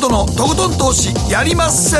[0.00, 1.98] 誠のとことん投資やりまっせ。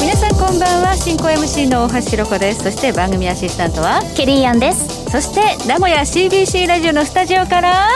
[0.00, 0.96] 皆さんこんばんは。
[0.96, 2.64] 進行 MC の大橋ひろ子です。
[2.64, 5.08] そして番組アシスタントはケリーアンです。
[5.12, 7.86] そして名古屋 CBC ラジオのスタジオから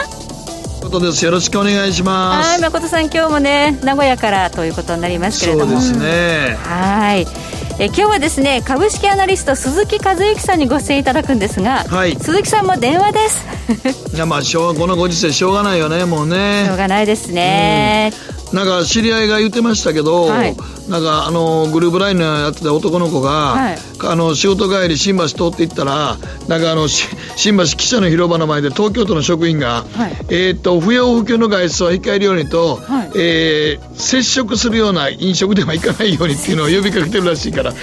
[0.81, 1.25] ことです。
[1.25, 2.51] よろしくお願いします。
[2.51, 5.81] はい誠さん今日もね名古屋からということになりますけれども。
[5.81, 6.55] そうですね。
[6.63, 7.27] はい
[7.81, 12.17] え今日はですね株式アナリスト鈴木和之さんにご出演いただくんですが、はい。
[12.17, 13.45] 鈴木さんも電話です。
[14.13, 16.65] いやまあしょうこのご時世しょうがないよねもうね。
[16.67, 18.11] しょうがないですね、
[18.51, 20.57] なんか知り合いが言ってましたけど、はい
[20.89, 23.77] なんかあのグループラインのやってた男の子が、はい。
[24.01, 26.17] あの仕事帰り新橋通って行ったら
[26.47, 30.11] なんかあのし新橋記者の広場の前で東京都の職員が、はい。
[30.29, 33.11] えー、と不要不急の外出は控えるようにと、はい。
[33.15, 37.73] えー接触するような飲食では行かないようにっていうのを呼びかけてるらしいから。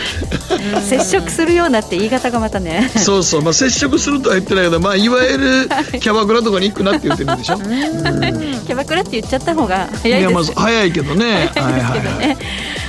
[0.80, 2.90] 接触するようなって言い方がまたね。
[2.96, 5.68] そうそう、まあ、接触するとは言ってないけど、まあ、いわゆる
[6.00, 7.56] キャバクラとかに行くなって言ってるんでしょ？
[7.56, 10.22] キャバクラって言っちゃった方が早いです。
[10.22, 11.24] やまず早いけどね。
[11.24, 12.28] 早いですけどはいはいはい。
[12.28, 12.36] ね。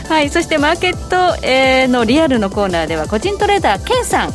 [0.10, 4.32] はい、そしてマーケット、えーのリアルのコーナーでは個人トレーダーケンさん。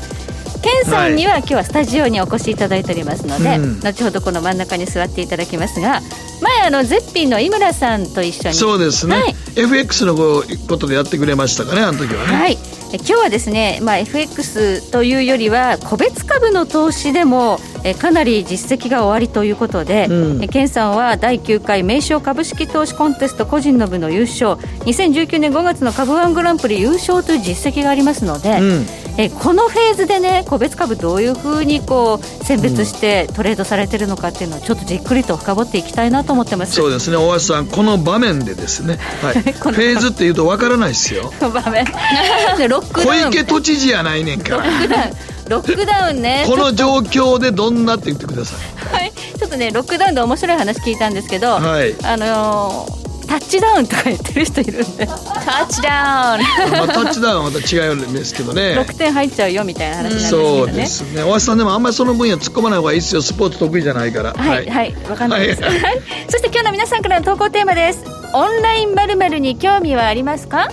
[0.62, 3.81] ケンさんには今日はスタジオにお越しいただいておりますので、うん。
[3.81, 6.00] 後ほどこの真ん中に座っていただきますが
[6.41, 8.55] 前あのゼッピンの井村さんと一緒に。
[8.55, 9.34] そうですね、はい。
[9.56, 10.45] FX のこ
[10.78, 12.59] とでやってくれましたかねあの時はね、はい、
[12.92, 20.42] え今日はですね、まあ、FX というよりは個別株の投資でもえかなり実績がおありということで、うん。
[20.42, 24.52] えケンさんは第9回名称株式投資コンテスト個人の部の優勝
[24.84, 28.86] 2019年5月の株ワングランプリ優勝という実績がありますので、うん。
[29.18, 36.72] えこのフェーズでね個別株どういうふうにこう選別してトレードされてるのかっていうのをちょっとじっくりと深掘っていきたいなと思ってます。
[36.72, 37.16] そうですね。
[37.16, 41.32] 大橋さんこの場面でですね、はい、 フェーズっていうとわからないですよ。
[41.40, 41.84] 場面
[42.92, 43.33] ク小ダウン。
[43.33, 44.64] 池都知事やないねんから。
[44.64, 45.12] ロックダウン
[45.48, 46.44] ロックダウンね。
[46.48, 48.97] この状況でどんなって言ってください。
[48.97, 51.94] はい、ちょっとねロックダウンで面白い話聞いたんですけど、はい。
[52.03, 55.06] あのータッチダウンとか言ってる人いるんで。
[55.06, 56.70] タッチダウン。
[56.70, 58.76] まあ、タッチダウンはまた違うんですけどね。
[58.78, 60.66] 6点入っちゃうよみたいな話なんですけどね。
[60.66, 61.22] そうですね。
[61.22, 63.22] 大橋さんでもあんまりその分野突っ込まない方がいいですよ。
[63.22, 64.34] スポーツ得意じゃないから。
[64.34, 64.94] はいはい。
[65.09, 65.78] わかんないです、ははい。
[65.78, 65.81] い。
[66.28, 68.04] そして今日の皆さんからの投稿テーマです。
[68.34, 70.69] オンラインまるに興味はありますか？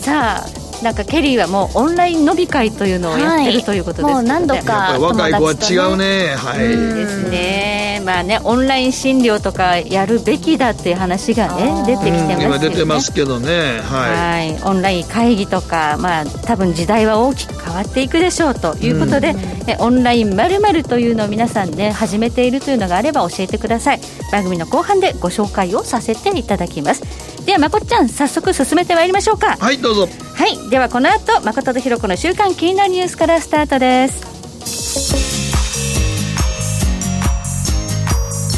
[0.00, 4.14] さあなんかケリーはもうオンライン飲み会というのをやってるということですけど、ね。
[4.14, 8.02] もう何度かぱり若い子は違うねはいですね。
[8.04, 13.80] まあねオンライン診療とかやるべきだっていう話がね出てきてますよね、うん今出てますけどね。
[13.82, 19.34] ははい、オンライン会議とか、まあ、多分時代は大きく変わっていくでしょうということで、
[19.66, 24.00] えオンラインまるというのを皆さんね始めているというのがあれば教えてください。
[24.30, 27.02] 番組の後半でご紹介をさせていただきます
[27.48, 29.54] ではまこっちゃん早速進めてまいりましょうか。
[29.54, 30.06] いはいどうぞ。
[30.34, 34.20] はいではこの後誠とひろ子の週刊気になるニュースからスタートです。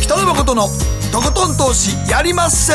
[0.03, 0.67] 北野誠の
[1.13, 2.73] とことん投資やりまっせ。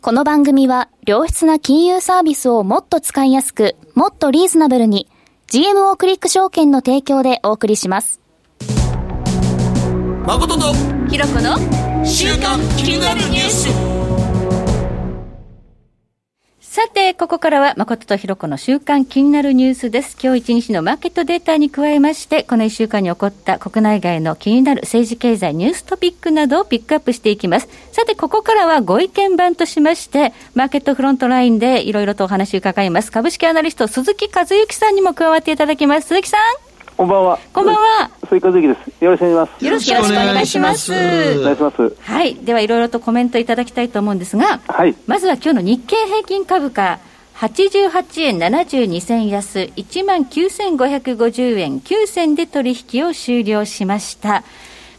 [0.00, 5.06] この番組は良質な金融サービスをもっと使いやすく、もっとリーズナブルに
[5.46, 8.18] GMO クリック証券の提供でお送りします。
[10.28, 10.74] 誠と
[11.10, 11.56] ひろ子の
[12.04, 13.70] 週刊気になるニュース
[16.60, 20.18] さて、ここからは誠とひろ子の週間気になるニュースです。
[20.22, 27.68] 今日一日のマーケットデータに加えまして、この一週間に起こった国内外の気になる政治経済ニューストピックなどをピックアップしていきます。
[27.92, 33.10] さて、ここからはご意見番としまして、マーケットフロントラインでいろいろとお話を伺います。
[33.10, 36.08] 株式アナリスト鈴木和之さんにも加わっていただきます。
[36.08, 36.67] 鈴木さん、
[36.98, 37.38] こんばんは。
[37.52, 38.10] こんばんは。
[38.28, 39.04] 鈴木和之です。
[39.04, 39.64] よろしくお願いします。
[39.64, 41.96] よろしくお願いしますお願いします。
[42.00, 42.34] はい。
[42.34, 44.96] では、いろいろとコメントいただきたいと思うんですが、はい。
[45.06, 46.98] まずは今日の日経平均株価、
[47.36, 54.42] 88円72銭安、19,550円9銭で取引を終了しました。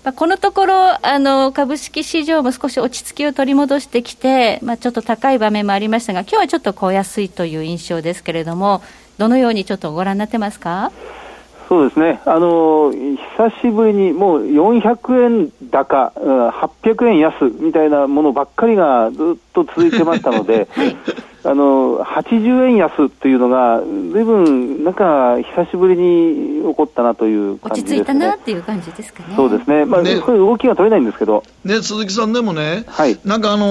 [0.05, 8.81] まあ、このところ、あの、株式市場も少し落ち着きを取り戻してきて、まあ、ちょっと高い場面もありましたが、今日はちょっと小安いという印象ですけれども、
[9.17, 10.93] どのようにちょっとご覧になってますか？
[11.69, 12.19] そうですね。
[12.25, 20.67] あの久しぶりにもう400円高、800円安みたいなものばっかりがずっと続いてましたので、
[21.43, 27.97] あのー80円安っていうのが、ずいぶんなんか久しぶりに起こったなという感落じですね。
[27.97, 29.33] ち着いたなっていう感じですかね。
[29.35, 29.85] そうですね。
[29.85, 33.65] まあ、ねこれ動きが取れないんですけど、ね、鈴木さんでもね、はいなんかあの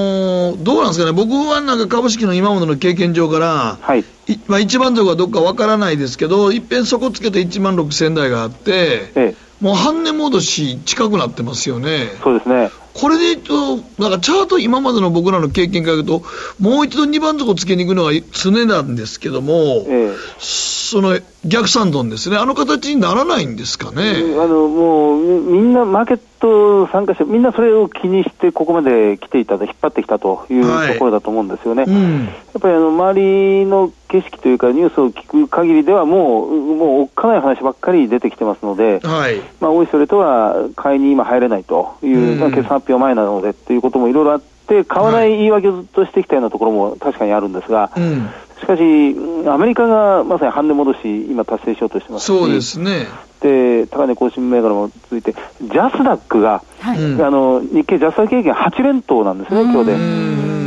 [0.55, 4.00] ーどうなんですかね、僕はなんか株式の今までの経験上から、はい。
[4.00, 12.09] いまあ、一番底はどっかわからないですけど、いっぺんそこつけて1万6000台があって、ええ、もう半値戻し近くなってますよね。
[12.23, 12.70] そうですね。
[13.00, 16.23] これで言うと、なんかチャート、今までの僕らの経験から言うと、
[16.59, 24.15] もう一度2番底つけに行くのが常なんですけども、ええ、その逆算ドンですね、あの形にならないんですかね。
[24.17, 31.85] あのもうみんなマーケット参加者、みんなそれを気にして、ここまで来ていたと、引っ張ってきたというところだと思うんですよね。
[31.85, 33.20] はいうん、やっぱりあの周
[33.61, 48.29] りの景色というか、ニュースを聞く限りでは、もう、もうおっかない話ばっかり出てきてますので、はい、まあ、おいそれとは買いに今入れないという、うん、決算発表前なのでということもいろいろあって、買わない言い訳としてきたようなところも確かにあるんですが、うん、
[48.60, 49.16] しかし、
[49.49, 52.26] アメリカがまさに半値戻し、今達成しようとしてます。
[52.26, 53.06] そうですね。
[53.40, 60.58] で、高値更新銘柄も続いて、ジャスダックが、はい、あの日経ジャスダック経験8連投なんですね、今日で。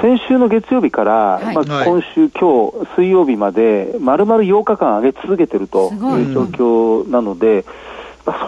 [0.00, 1.12] 先週の月曜日から、
[1.42, 7.64] はい、まあ、今週、今日水曜日まで、まるまる8日間上げ続けてるという状況なので、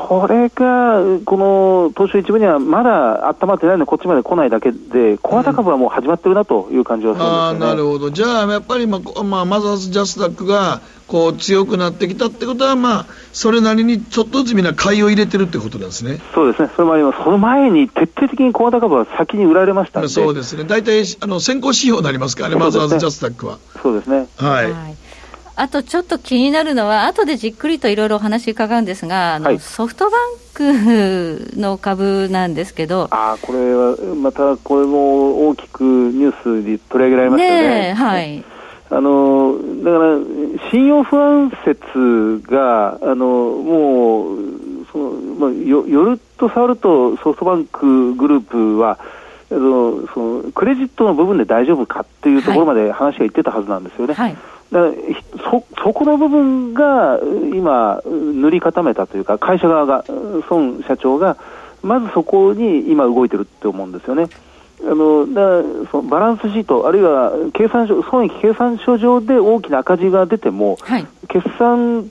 [0.08, 16.20] それが、この東証一部にはまだ温まってないので、こっちまで来ないだけで、小型株はもう始まってるなという感じはするんですよ、ね、なるほど、じゃあやっぱり、まあまあ、マザーズ・ジャスダックがこう強くなってきたってことは、まあ、それなりにちょっとずつみんな買いを入れてるってことなんですね。
[16.34, 20.08] そうですね、それもあります、その前に徹底的に小型株は先に売られました。
[20.08, 23.58] そうですね、大体あの先行指標になりますからね、マザーズ・ジャスダックは。
[23.82, 24.26] そうですね。
[24.36, 24.96] はい、はい
[25.60, 30.20] あとちょっと気になるのは、後でじっくりといろいろお話伺うんですが、あの、はい、ソフトバン
[30.54, 37.68] クの株なんですけど、あこれはまたこれも大きくニュースに取り上げられましたよね。
[37.88, 38.44] ねはい。
[38.92, 39.54] あの
[39.84, 44.38] だから信用不安説があのもう
[44.90, 48.98] その、まあ、よよると触るとソフトバンクグループは
[49.52, 54.14] あのそのクレジットの部分で大丈夫かっていうところまで話がいってたはずなんですよね。
[54.14, 54.32] はい。
[54.32, 57.18] だそそこの部分が
[57.54, 60.04] 今、塗り固めたというか、会社側が、
[60.48, 61.36] 孫社長が、
[61.82, 64.28] まずそこに今、動いてるって思うんですよね。
[64.82, 72.10] あのだそのバランスシート、あるいは計算書損益計算書上で大きな赤字が出ても、はい、決算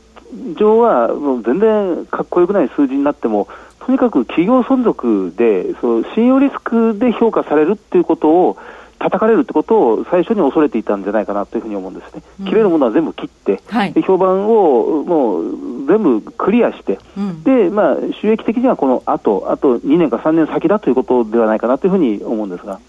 [0.56, 3.48] 上はもう全然かっこよくない数字になっても、
[3.80, 8.58] とにかく企業存続で、その信用リスクで評価されるっていうことを、
[9.00, 22.80] 叩かれるってことを最初に恐れていたんじゃないかなというふうに思うんですね、うん、切れるものは全部切って、はい、で評判をもう全部クリアして、うん、でまあ、収益的にはこのあと、あと2年か3年先だということではないかなというふうに思うんですが。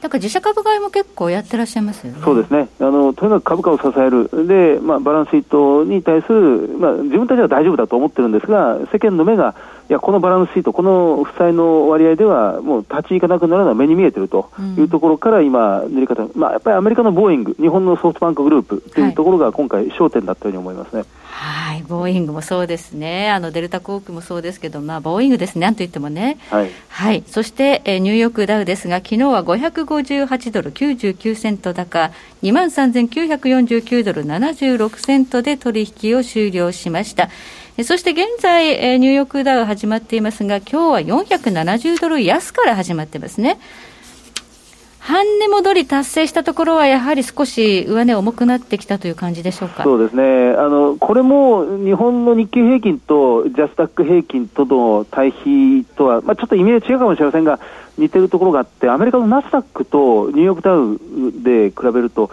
[0.00, 2.20] だから自社株買いも結構やってらっしゃいますよね。
[2.24, 2.68] そうですね。
[2.80, 9.54] あのとにかく株価を支えるで、まあバランスシートに対するまあ自分たちは大丈夫だと思ってるんですが、世間の目が
[9.90, 14.48] いやこのバランスシート、この負債の割合では、もう立ち行かなくなるのは目に見えてると
[14.78, 21.02] いうところから、今、塗り方、まあ、やっぱりアメリカのボーイング、日本のソフトバンクグループというところが今回、焦点だったように思いますね。
[21.24, 32.12] はい、ボーイングもそうですね、あのデルタ航空もそうですけど、まあ、ボーイングですね、なんといってもね、はい、はい、そして、えー、ニューヨークダウですが、昨日は558ドル99セント高、
[32.44, 37.28] 2万3949ドル76セントで取引を終了しました。
[37.84, 43.58] そして現在、ニューヨークダウ始まっていますが、今日は470ドル安から始まってますね。
[44.98, 49.82] 半値戻り達成したところは、やはり少し上値重くなってきたという感じでしょうか？
[49.84, 57.58] そうですね、あのこれも日本の日経平均とジャスタック平均との対比とは、まあ、ちょっと意味合い違うかもしれませんが、
[57.96, 60.98] 似てるところがあって、アメリカのナスダックとニューヨークダウ
[61.42, 62.30] で比べると、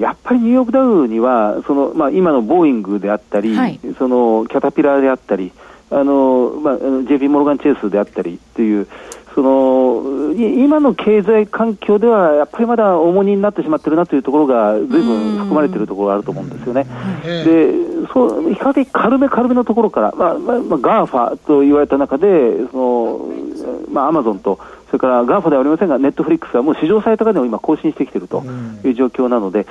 [0.00, 5.52] やっぱりニューヨークダウには、そのまあ、今のボーイングであったり、はい、そのキャタピラーであったり、
[5.90, 8.88] あのまあ、JP モルガン・チェイスであったりっていう、
[9.34, 15.30] その今の経済環境では、やっぱりまだ重荷になってしまっているなというところが、ずいぶん。
[15.50, 16.86] 含まれているところがあると思うんですよね。
[17.24, 23.20] でそう比較的軽め軽めのところから、まあまあ、 GAFA と言われた中で、その
[23.92, 28.42] まあ、アマゾンと、それから GAFA ではありませんが、ネットフリックスはもう史上最高値を今、更新してきていると
[28.84, 29.66] いう状況なので、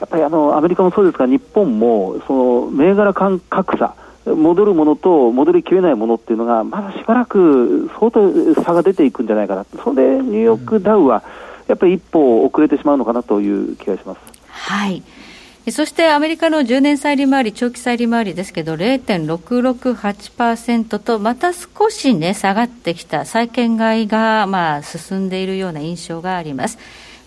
[0.00, 3.94] やっぱりあのアメリカもそうですが、日本もその銘柄間格差、
[4.26, 11.22] 戻るものと戻りきれないものっていうのが、まだしばらく相当差が出ていくんじゃないかな、それでニューヨークダウは
[11.68, 14.20] やっぱり一歩遅れてしまうのかなという気がします。
[14.48, 15.02] はい
[15.70, 26.80] そしてアメリカの10年債利回り、長期債利回りですけど、0.668%と、また少しね、下がってきた、債券買いが、まあ、進んでいるような印象があります。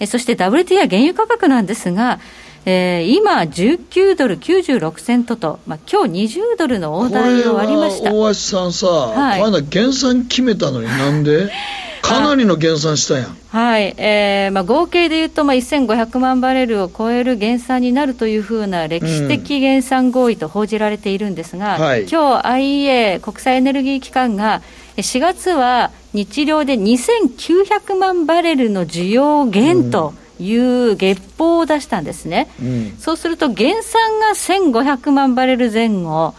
[0.05, 2.19] そして WTI 原油価格なんですが、
[2.65, 8.11] えー、今、19ドル96セントと、まあ今日20ドルの大台を割りました。
[8.11, 11.51] 大橋さんさ、はい、まだ減産決めたのになんで？
[12.05, 13.37] かなりの減産したやん。
[13.49, 24.61] はい、えーまあ、合計でいうと、まあ、1500万バレルを超える減産になるというふうな歴史的減産合意と報じられているんですが、うんはい、今日 IEA・ 国際エネルギー機関が、
[24.97, 36.33] 4月は日量で2900万バレルの需要減と、いう月報を出したんですね、うん、そうすると減産が1500万バレル前後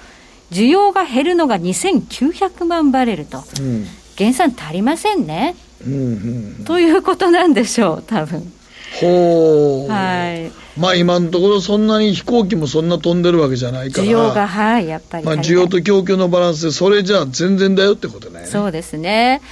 [0.50, 3.86] 需要が減るのが2900万バレルと、うん、
[4.16, 8.52] 減産足りませんね、うんうん、ということなんでしょう多分。
[9.00, 9.90] ほう。
[9.90, 10.52] はい。
[10.78, 14.06] まあ今のところそんなに飛行機もそんな飛んでるわけじゃないから。
[14.06, 18.46] 需要がはいやっぱりまあ需要と供給のバランスでそれじゃあ全然だよってことね。
[18.46, 19.42] そうですね。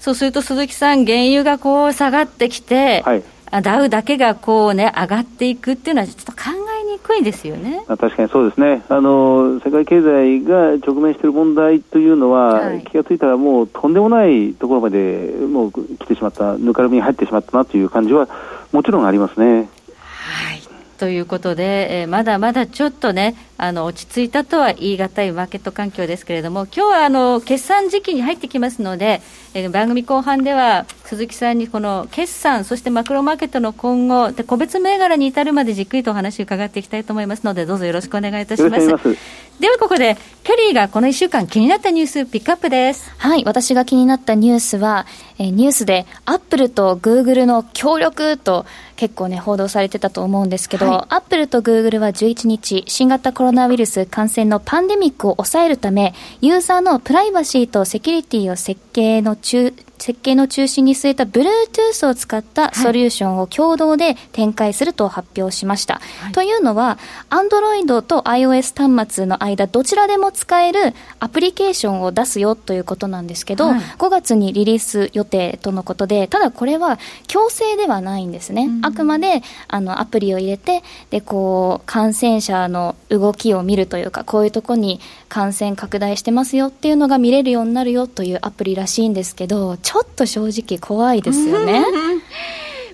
[0.00, 3.22] そうすると鈴木さん原油がこう下がってきて、はい
[3.60, 6.38] ダウだけがこうね、上がっていくっていうのは、ちょっと考
[6.82, 7.84] えにくいですよね。
[7.86, 8.82] 確かにそうですね。
[8.88, 18.28] あの、世界経済が直面している問題というのは、はい、気がついたらもうとんでもないところまでもう来てしまった、ぬかるみに入ってしまったなという感じは、
[18.72, 19.68] もちろんありますね。
[19.96, 20.62] はい。
[21.02, 29.20] ということで、えー、まだまだちょっとね、あの落ち着いたとは言い難いマーケット環境ですけれども、今日はあの決算時期に入ってきますので、
[29.52, 38.88] えー、番組後半では鈴木さんにこの決算、そしてマクロマーケットの今後、で個別銘柄に至るまでじっくりとお話を伺っていきたいと思いますので、どうぞよろしくお願いいたします。
[38.88, 39.16] ます
[39.60, 43.12] ではここで、キャリーがこの1週間気になったニュースピックアップです。
[43.18, 45.06] はい、私が気になったニュースは、
[45.38, 48.64] えー、ニュースでアップルとグーグルの協力と
[48.96, 66.00] 結構ね、報道されてたと思うんですけど、アップルとグーグルは11日、新型コロナウイルス感染のパンデミックを抑えるため、ユーザーのプライバシーとセキュリティを設計の中、設計の中心に据えた Bluetooth を使ったソリューションを共同で展開すると発表しました。
[66.20, 66.98] はい、というのは、
[67.30, 78.64] Android と iOS 端末の間、どちらでも使えるアプリケーションを出すよということなんですけど、はい、5月にリリース予定とのことで、ただこれは強制ではないんですね。
[78.64, 91.84] うん、あくまであのアプリを入れて、で、こう、感染者の動きを見るというか、こういうとこに感染拡大してますよっていうのが見れるようになるよというアプリらしいんですけど、ちょっと正直怖いですよね。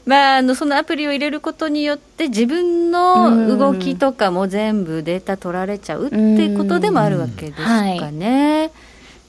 [0.09, 8.61] まあ、あのそのアプリを入れることによって自分の動きとかも全部データ取られちゃうっていうことでもあるわけですかね。
[8.61, 8.71] はい、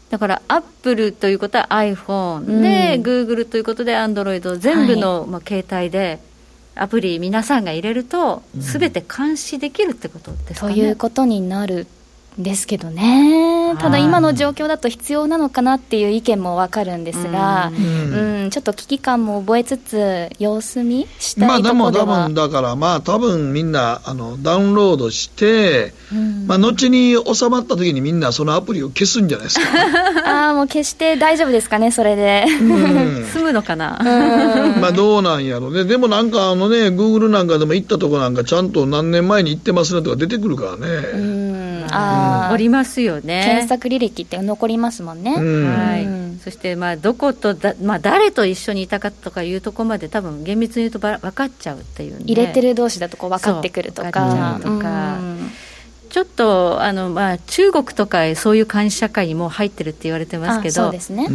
[0.09, 6.19] だからアップルということは iPhone で、グーグルということで Android 全部の、まあ、携帯で
[6.75, 10.73] アプリ皆さんが入れるとすべて監視できるってことですかね。
[10.73, 11.87] ということになる
[12.39, 29.65] ですけどね、ただ今の状況だと必要なのかなっていう意見も分かるんですが、うん、うん、ちょっと危機感も覚えつつ、様子見したいところでは、まあ、でも多分だから、まあ多分みんなあのダウンロードして、うん、まあ後に収まった時にみんなそのアプリを消すんじゃないですか。
[30.47, 32.45] ああ、もう消して大丈夫ですかね、それで。
[32.61, 33.99] うん、 済むのかな？
[34.79, 40.85] まあどうなんやろうね、でもなんかあのね、グーグルなんかでも行ったとこなんか、ちゃんと何年前に行ってますねとか出てくるからね。
[41.13, 41.49] うん。
[41.91, 43.43] あ残りますよね。
[43.45, 54.59] 検索履歴って残りますもんね、はい、そしてまあどことだ、まあ、誰と一緒にいたかとかいうところまで多分厳密に言うと分かっちゃうっていう、入れてる同士だとこう分かってくるとか。
[54.61, 55.17] とか
[56.09, 61.27] ちょっとあの、まあ、中国とかそういう監視社会にも入ってるって言われてますけどそうですね、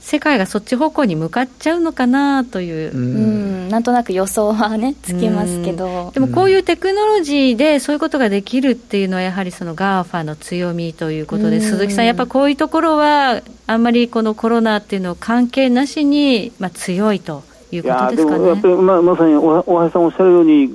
[0.00, 17.42] 世界がそっち方向に向かっちゃうのかなという、うん、なんとなく予想はねつきますけど、でもこういうテクノロジーでそういうことができるっていうのはやはりその GAFA の強みということで、鈴木さんやっぱこういうところはあんまりこのコロナっていうの関係なしに、まあ、強いと。
[17.70, 20.70] いうことですかね、やっぱりままさに大橋さんおっしゃるように、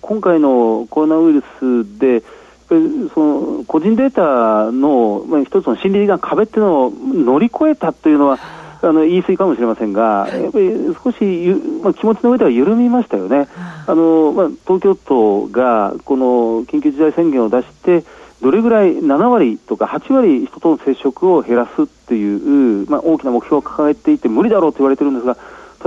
[0.00, 2.22] 今回のコロナウイルスで、
[2.68, 8.38] その個人データの、まあ、一つの心理的な壁っていうのを乗り越えたというのは、
[8.80, 10.70] あの言い過ぎかもしれませんが、やっぱり
[11.02, 13.48] 少しゆ、まあ、気持ちの上では緩みましたよね、
[13.86, 16.26] あのまあ、東京都がこの
[16.64, 18.04] 緊急事態宣言を出して、
[18.40, 25.36] どれぐらい7割とか8割人との接触を減らすっていう、まあ、大きな目標を掲げていて、無理だろうと言われてるんですが、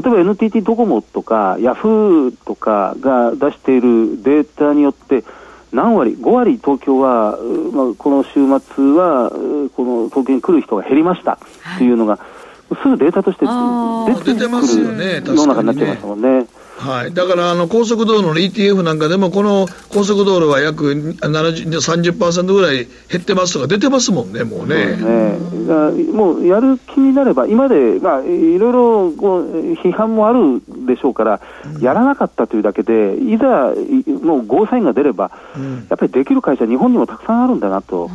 [0.01, 5.23] 例えば NTT ドコモとかヤフーとかが出しているデータによって、
[5.71, 7.37] 何割、5割東京は、
[7.73, 9.31] まあ、この週末は、
[9.75, 11.37] この東京に来る人が減りました。
[11.77, 12.19] というのが、は
[12.73, 13.51] い、すぐデータとして出
[14.15, 16.47] てくる世の中になってますもんね。
[16.81, 24.75] はい、だからあの高速道路の ETF なんかでも、この高速道路は約30%ぐらい減ってますとか出てますもんね、もうね。
[24.75, 26.11] うね。
[26.11, 31.41] もうやる気になれば、今で、まあ、いろいろこう批判もあるでしょうから、
[31.79, 33.73] やらなかったというだけで、いざ、
[34.25, 38.09] もうゴーサインが出れば、うん、やっぱりできる会社、日本にもたくさんあるんだなと。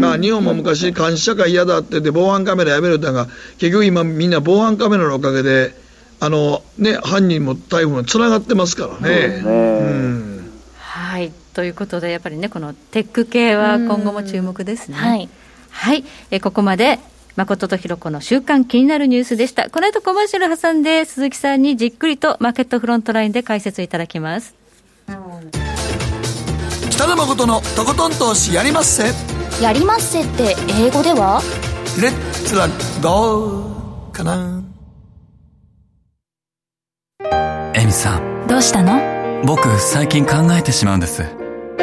[0.00, 3.26] まあ、日本も昔、監視社会嫌だってで、防犯カメラやめるってが、
[3.58, 5.85] 結局今、みんな防犯カメラのおかげで、
[6.18, 9.28] あのね、犯人も逮捕もつながってますからね。
[9.28, 14.96] ねうん、はいということで、やっぱりね、このテック系は今後も注目ですね。
[14.96, 15.28] はい、
[15.70, 16.98] はい、えここまで
[17.36, 19.68] 誠とひろ子の週間気になるニュースでした。
[19.68, 24.54] この後コマーシャル挟んで、鈴木さんにじっくりとマーケットフロントラインで解説いただきます。
[26.90, 29.12] 北野誠のとことん投資やりまっせ。
[29.62, 31.42] やりまっせって英語では？
[32.00, 32.68] レッツラ
[33.02, 34.55] ゴーかな。
[37.96, 38.46] さん。
[38.46, 39.42] どうしたの？
[39.44, 41.24] 僕最近考えてしまうんです。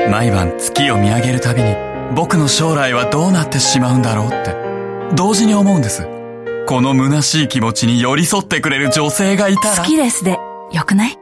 [0.10, 1.76] 毎晩月を見上げるたびに
[2.16, 4.56] 僕の将来はどうなってしまうんだろうって
[5.16, 6.08] 同時に思うんです。
[6.68, 9.78] この虚しい気持ちに寄り添ってくれる女性がいたら。
[9.78, 10.38] 好きですで、
[10.72, 11.18] よくない？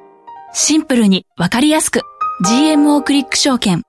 [0.53, 2.01] シンプルにわかりやすく。
[2.45, 3.83] GMO クリック証券。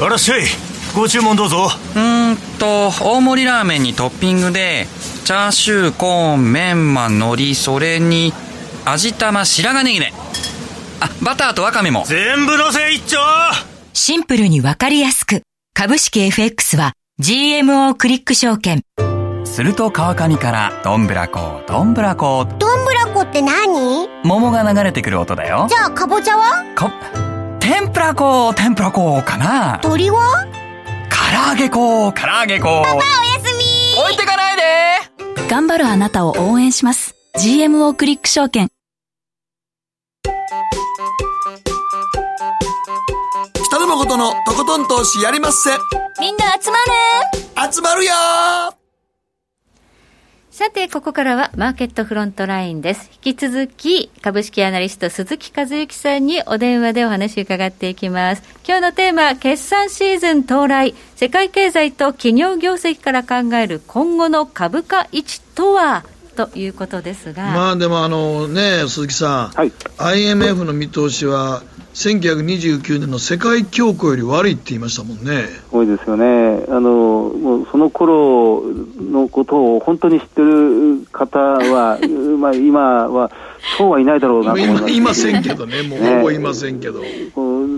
[0.00, 0.42] あらっしゃい。
[0.94, 1.68] ご注文どうぞ。
[1.94, 4.86] うーんと、大盛りラーメンにトッピングで、
[5.24, 8.32] チャーシュー、コーン、メンマ、海苔、それに、
[8.86, 10.12] 味玉、白髪ネギね。
[11.00, 12.04] あ、バターとワカメも。
[12.06, 13.18] 全部のせ一丁。
[13.94, 15.42] シンプルにわかりやすく。
[15.72, 18.82] 株式 FX は GMO クリック証券。
[19.44, 22.46] すると川上からどんぶらこどんぶらこ。
[22.58, 24.08] どんぶらこって何？
[24.22, 25.66] 桃が流れてくる音だよ。
[25.70, 26.64] じゃあかぼちゃは？
[26.74, 26.92] か
[27.60, 29.78] 天ぷらこ天ぷらこかな。
[29.80, 30.46] 鳥は？
[31.08, 33.02] 唐揚げこ唐揚げこパパおや
[33.42, 33.64] すみ。
[34.02, 34.62] 置いてかないで。
[35.48, 37.14] 頑張るあなたを応援します。
[37.36, 38.68] GMO クリック証券
[43.66, 45.70] 北野誠のとことん投資やりまっせ。
[46.20, 46.76] みんな集ま
[47.66, 48.12] る集まるよ。
[50.50, 53.10] さて、ここからはマーケットフロントラインです。
[53.24, 58.42] 引き続き、株式アナリスト鈴木和之さんにお電話でお話を伺っていきます。
[58.66, 66.04] 今日のテーマ、決算シーズン到来、世界経済と企業業績から考える今後の株価位置とは？
[66.34, 67.44] ということですが。
[67.44, 71.62] まあでもあのね、鈴木さん、はい、IMF の見通しは、
[71.94, 75.44] 1929年の世界恐慌より悪いって言いましたもんね。
[75.70, 76.64] 多いですよね。
[76.68, 78.64] あの、もうその頃
[78.98, 82.00] のことを本当に知ってる方は、
[82.36, 83.30] まあ今は、
[83.78, 86.98] そうはいないだろうなと思います、いませんけどね、もうほぼいませんけど。
[86.98, 87.06] ね、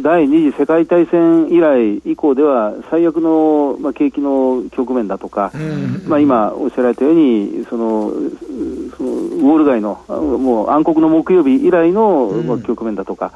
[0.03, 8.13] 第二次世界大戦以来以降では、最悪の、まあ、景気の局面だとか、うん、まあ、今おっしゃられたように、その
[8.97, 13.33] そのウォール街の、もう暗黒の木曜日以来の、まあ、局面だとか、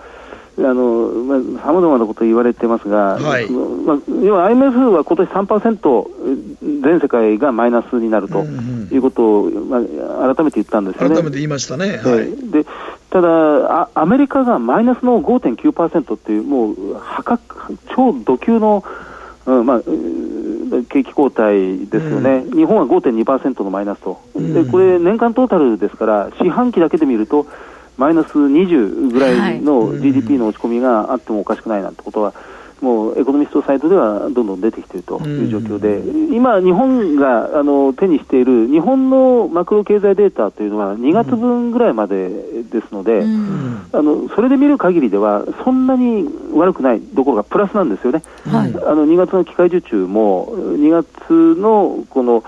[0.64, 11.14] あのさまざ、まなこと言われてますが、はい、まあ、要は IMF は今年3%、全世界がマイナスになるということを、まあ、改めて言ったんですよね。
[11.14, 11.99] 改めて言いましたね。
[11.99, 12.66] はい、で
[13.11, 13.29] ただ
[13.83, 18.85] ア、アメリカがマイナスの5.9%っていう、もう破格、超度級の、
[19.46, 19.81] うんまあ、
[20.88, 27.46] 景気後退ですよね、うん、日本は5.2%のマイナスと、でこれ、年間トータルですから、四半期だけで見ると、
[27.96, 32.33] マイナス20ぐらいの GDP の落ち込みがあってもおかしくないなんてことは、
[32.81, 36.00] もうエコノミストサイドではどんどん出てきているという状況で、
[36.35, 43.22] 今、日本があの手にしている日本のマクロ経済データというのは2月分ぐらいまでですので、
[43.92, 52.44] あのそれで見る限りでは、そんなに悪くないどころかプラスなんですよね、はい、あの2月の機械受注も、2月のこの、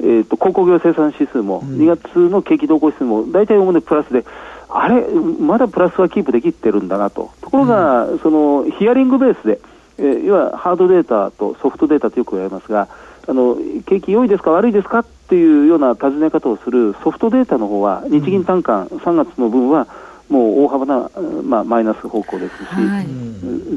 [0.00, 4.24] えーと、鉱工業生産指数も、2月の景気動向指数も、大体おおむねプラスで、
[4.68, 5.04] あれ、
[5.40, 9.60] まだプラスはキープできてるんだなと、ところが、そのヒアリングベースで、
[9.98, 12.88] えー、要はハードデータとソフトデータとよく言われますが、
[13.28, 19.86] あの景気良いですか、悪いですかっていうような尋ね方をするソフトデータの方は、日銀短観、3月の分は、
[20.28, 21.10] もう大幅な、
[21.44, 23.06] まあ、マイナス方向ですし、はい、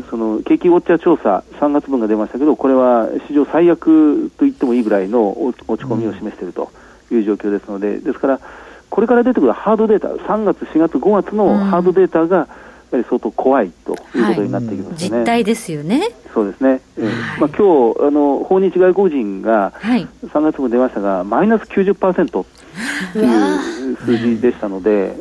[0.10, 6.72] その景気ウォッチャー調査、3月分が出ましたけど、これは史上最悪と言ってもいいぐらいの落ち込みを示していると
[7.12, 8.40] いう状況ですので、ですから、
[8.90, 16.10] これから出てくるハードデータ、3月、4月、5月のハードデータが、やはり相当怖いということになってきますね、はい、実態ですよね。
[16.34, 16.82] そうですね。
[16.98, 17.08] えー、
[17.40, 20.08] まあ今日あの訪日外国人が3
[20.42, 22.46] 月も出ましたが、マイナス90%
[23.14, 25.14] という数字でしたので、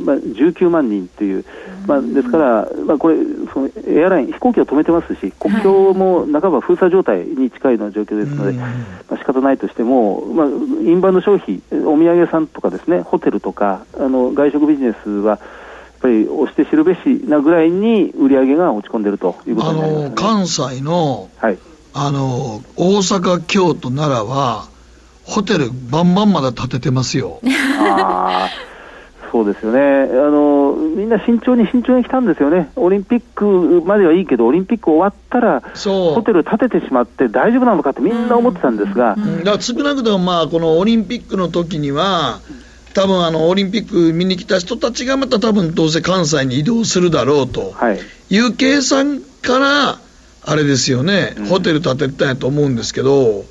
[0.00, 1.44] まあ19万人という、
[1.86, 3.16] まあですから、まあこれ
[3.52, 8.66] そのエアライン飛行機を止めてますし、国境も半ば封鎖状態に近いような状況ですので、ま
[9.10, 15.40] あ仕方ないとしても、まあインバウンド消費、お土産屋さんとかですね、ホテルとかあの外食ビジネスはやっ
[16.00, 16.98] ぱり押して知るべし
[17.28, 21.58] なぐらいに売り上げが落ち込んでるということになります、ね、あの関西の,、はい、
[21.94, 24.71] あの大阪、京都、奈良は、
[25.24, 27.40] ホテル、バンバンまだ建ててますよ。
[27.80, 28.48] あ
[29.32, 29.80] そうですよね。
[29.80, 39.22] あの、みんな慎重に慎重に来たんですよね、オリンピックまではいいけど、オリンピック終わったら、ホテル建ててしまって、大丈夫なのかってみんな思ってたんですが、うん。
[39.22, 42.40] うん、だから少なくとも、まあ、このオリンピックの時には、
[42.92, 47.72] 多分あのオリンピック見に来た人たちがまた多分どうせ関西に移動するだろうと。
[47.94, 48.38] い。
[48.38, 49.98] う計算から、
[50.44, 53.44] あれですよね、ホテル建てたんやと思うんですけど、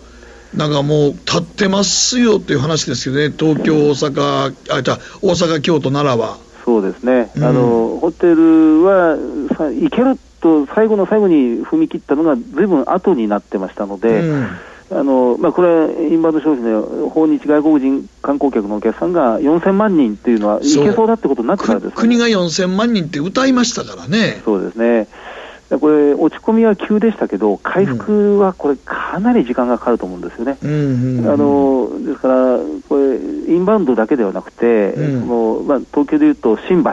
[0.56, 6.38] なんかもう立ってますよっていう話ですよね、東京、大阪、あじゃ大阪、京都、奈良は。
[6.64, 9.18] そうですね、うん、あのホテルは
[9.58, 14.48] 行けると最後の最後に踏み切ったのが、ずいぶん後になってましたので、うん。
[14.94, 24.42] あのまあ、これ、インバウンド消費の訪日外国人観光客のお客さんが4000万人っていうのは、いけそうだってことになってからです、ね、国が4000万人って歌いましたからね。
[24.44, 25.08] そうですね
[25.80, 30.58] これ、落ち込みは急でしたけど、回復はこれ、かなり時間がかかると思うんですよね。
[30.62, 30.66] あ
[31.38, 32.58] のですから、
[32.90, 33.18] これ、
[33.54, 36.92] インバウンドだけではなくて、うん、もうまあ、東京でいうと新橋、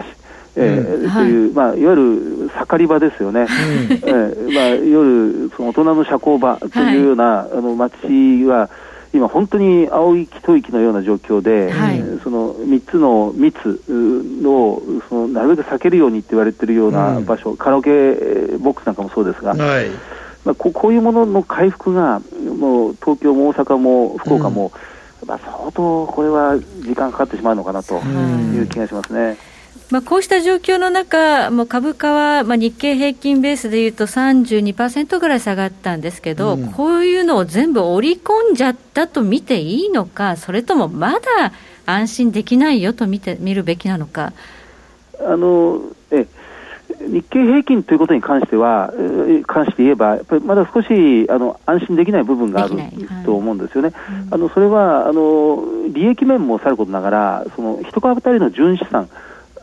[0.57, 8.69] えー、うん、という、まあ、いわゆる盛り場ですよね、うん、えー、まあ、いわゆるその大人の社交場というような、はい、あの街は、
[9.12, 13.81] 今、本当に青い一息のような状況で、はい、その3つの密
[14.47, 17.90] をそのなるべく避けるようにって言われているような場所、うん、カラオケ
[18.59, 19.88] ボックスなんかもそうですが、はい、
[20.44, 22.21] まあ、ここういうものの回復が、
[22.59, 24.73] もう東京も大阪も福岡も、
[25.23, 29.37] うん、まあ、相当これは時間かかってしまうのかなという気がしますね。
[29.90, 41.53] まあ、こうした状況の中、もう株価は、まあ、日経平均ベースでいうと32%ぐらい下がったんですけど、うん、こういうのを全部織り込んじゃったと見ていいのか、それともまだ
[41.87, 44.35] 安心できないよと見て見るべきなのか。
[45.20, 46.27] あのえ
[47.01, 48.92] 日経平均ということに関しては、
[49.46, 52.74] 関して言えば、やっぱりまだ少しあの安心できない部分がある
[53.24, 53.92] と思うんですよね。
[53.94, 59.09] はい、あのそれはあの利益面もさることながら、その一株当たりの純資産、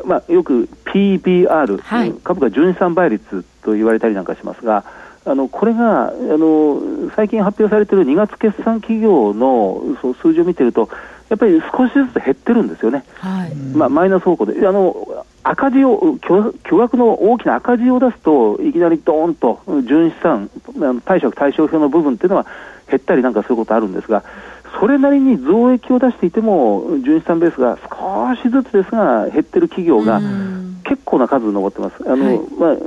[0.03, 4.83] まあ、よく PBR、はい、株価純資産倍率と言われたりなんかしますが、
[5.25, 6.79] あのこれがあの
[7.15, 10.89] 最近発表されている2月決算企業のそ数字を見てると、
[11.29, 14.67] やっぱり少しずつ減ってるんですよね、はい、まあ、マイナス方向で。
[14.67, 20.49] あの赤字を巨額の大きな赤字を出すと、いきなりどーンと純資産、
[21.05, 22.47] 貸借対照表の部分っていうのは
[22.89, 24.23] 減ったりなんかすることあるんですが、
[24.79, 30.19] それなりに増益を出していても、純資産ベースが少しずつですが減ってる企業が
[30.83, 31.95] 結構な数残ってます。
[32.05, 32.79] あの、はい、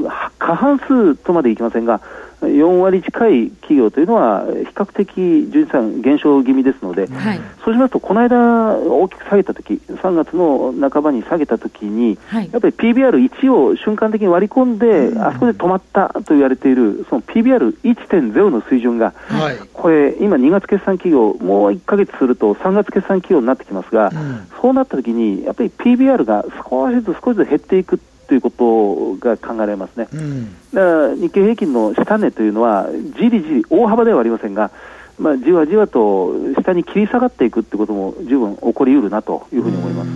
[0.00, 2.00] まあ、過半数とまでいきませんが、
[2.42, 27.98] 4割近い企業というのは、比較的純資産減少気味ですので、はい、そうしますと、この間、大きく下げたとき、3月の半ばに下げたときに、はい、やっぱり PBR1 を瞬間的に割り込んで、うん、あそこで止まったと言われている、その PBR1.0 の水準が、はい、これ、今、2月決算企業、もう1か月すると3月決算企業になってきますが、うん、そうなったときに、やっぱり PBR が少しずつ少しずつ減っていく。
[28.26, 34.70] ということが考えられますね、うん、だから日経平均の下値というのは、じりじり、大幅ではありませんが、
[35.18, 40.10] まあ、じわじわと下に切り下がっていくということも十分起こりうるなというふうに思います。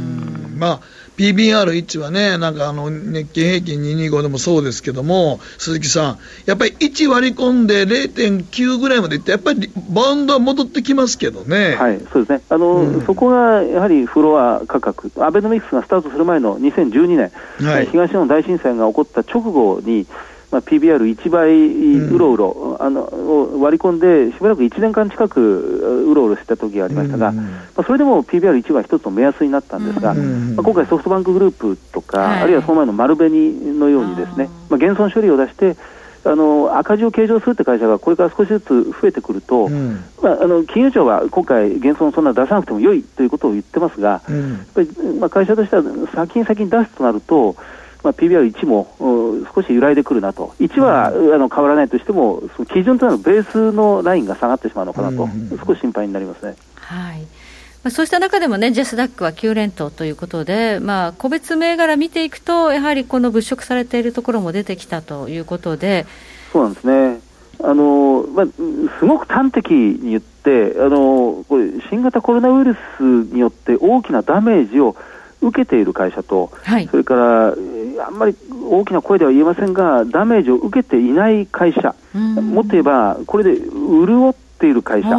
[0.57, 0.81] まあ
[1.21, 11.77] PBR1 はね、なんかあの日経平均225でもそうですけども、鈴木さん、やっぱり1割り込んで0.9ぐらいまでいって、やっぱりバウンドは戻ってきますけどね。
[11.77, 12.41] はい、そうですね。
[12.49, 17.31] あの、うん、そこがやはりフロア価格、アベノミクスがスタートする前の2012年、
[17.71, 20.07] はい、東日本大震災が起こった直後に、
[20.51, 21.53] まあ、PBR1 倍
[22.13, 27.43] うろうろ、うん、あの割り込んで、しばらく1年間近くうろうろした時がありましたが、うん、ま
[27.77, 33.33] あ、それでも PBR1 は一つの目安になったんですが、うん、まあ、今回、ソフトバンクグループとか、はい、あるいはその前の丸紅
[33.79, 35.77] のようにですね、まあ、減損処理を出して、
[36.23, 45.83] あの赤字を計上するって会社がこれから少しずつ増えてくると、うん、まあ、あの金融庁は今回、減損そんな出さなくても良いということを言ってますが、うん、やっぱりまあ、会社としては
[46.15, 47.57] 先に先に出すとなると、
[48.03, 48.95] まあ、PBR1 も
[49.55, 56.57] 少し揺らいでくるなと、1は、うん、あの変わらないとしても、その基準となるベースのラインが下がってしまうのかなと、うん、少し心配になりますね。
[56.77, 57.21] はい。
[57.83, 66.07] まあ、そうした中でもね、ジェスダックは9連投ということで、まあ、個別銘柄見ていくと、やはりこの物色されているところも出てきたということで。
[66.53, 67.21] そうなんですね。
[67.63, 68.47] あのまあ、
[68.99, 74.97] すごく端的に言って、あのこれ新型コロナウイルスによって大きなダメージを
[75.41, 77.55] 受けている会社と、はい、それから
[78.07, 78.37] あんまり
[78.71, 85.11] 大きな声では言えませんが、ダメージを受けていない会社、もっと言えば、これで潤っている会社、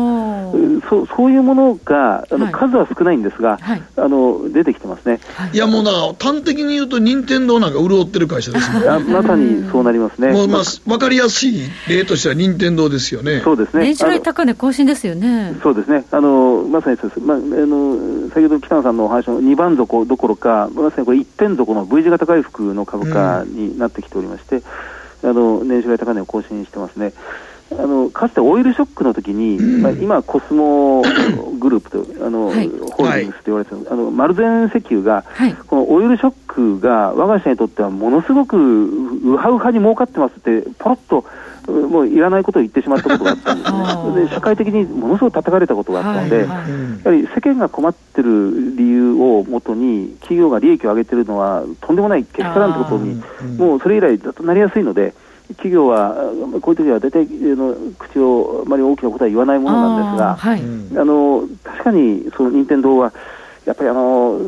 [0.90, 5.20] そそういうものがあの、数は少ないんですが、はい、あの出てきてますね、
[5.54, 8.80] い、やもうだから端的に言うと、任天堂なんか潤ってる会社ですね。
[9.12, 13.42] まさにそうなりますね、もうまあ、分かりやすい例としては任天堂ですよね。
[13.44, 13.84] そうですね。
[13.84, 15.56] 年初来高値更新ですよね。
[15.62, 16.06] そうですね。
[16.12, 24.64] あのまさにそうです、まあ、あの先ほど北野さんのお話の2番底どころか、まさにこれ1点底の V 字型回復の株価になってきておりまして、
[25.24, 27.14] うん、あの年初来高値を更新してますね。
[27.78, 31.02] あのかつてオイルショックの時に、まあ、今、コスモ
[31.60, 41.26] グループとあの、はい、ホールディングスと言われてる、あの丸善石油が、はい、このオイルショックが我が社にとってはものすごくウハウハに儲かってますって、ポロッと
[41.68, 46.58] もういらないことを言ってしまったことがあったんですね、 で社会的にものすごく叩かれたことがあったので、はいはい、
[47.04, 53.22] やはり世間が困ってる理由をもとに、企業が利益を上げてるのはとんでもないけしからんということに、
[53.58, 55.14] もうそれ以来、ずっとなりやすいので、
[55.56, 56.16] 企業は
[56.62, 60.64] こういう時は大体の口をあまり大きなことは言わないものなんですが、あはい、あ
[61.06, 63.14] の確かにその任天堂は
[63.66, 64.40] やっぱりあの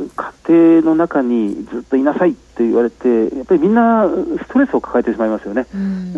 [0.47, 5.67] 家庭の中にずっといなさいって言われて、やっぱりみんなストレスを抱えてしまいますよね、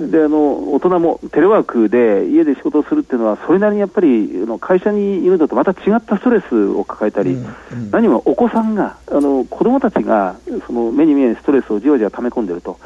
[0.09, 12.79] であの大人もテレワークで家で仕事をするっていうのは、それなりにやっぱり会社にいるのとまた違ったストレスを抱えたり、うんうん、何もお子さんが、あの子供たちがその目に見えないストレスをじわじわ溜め込んでると。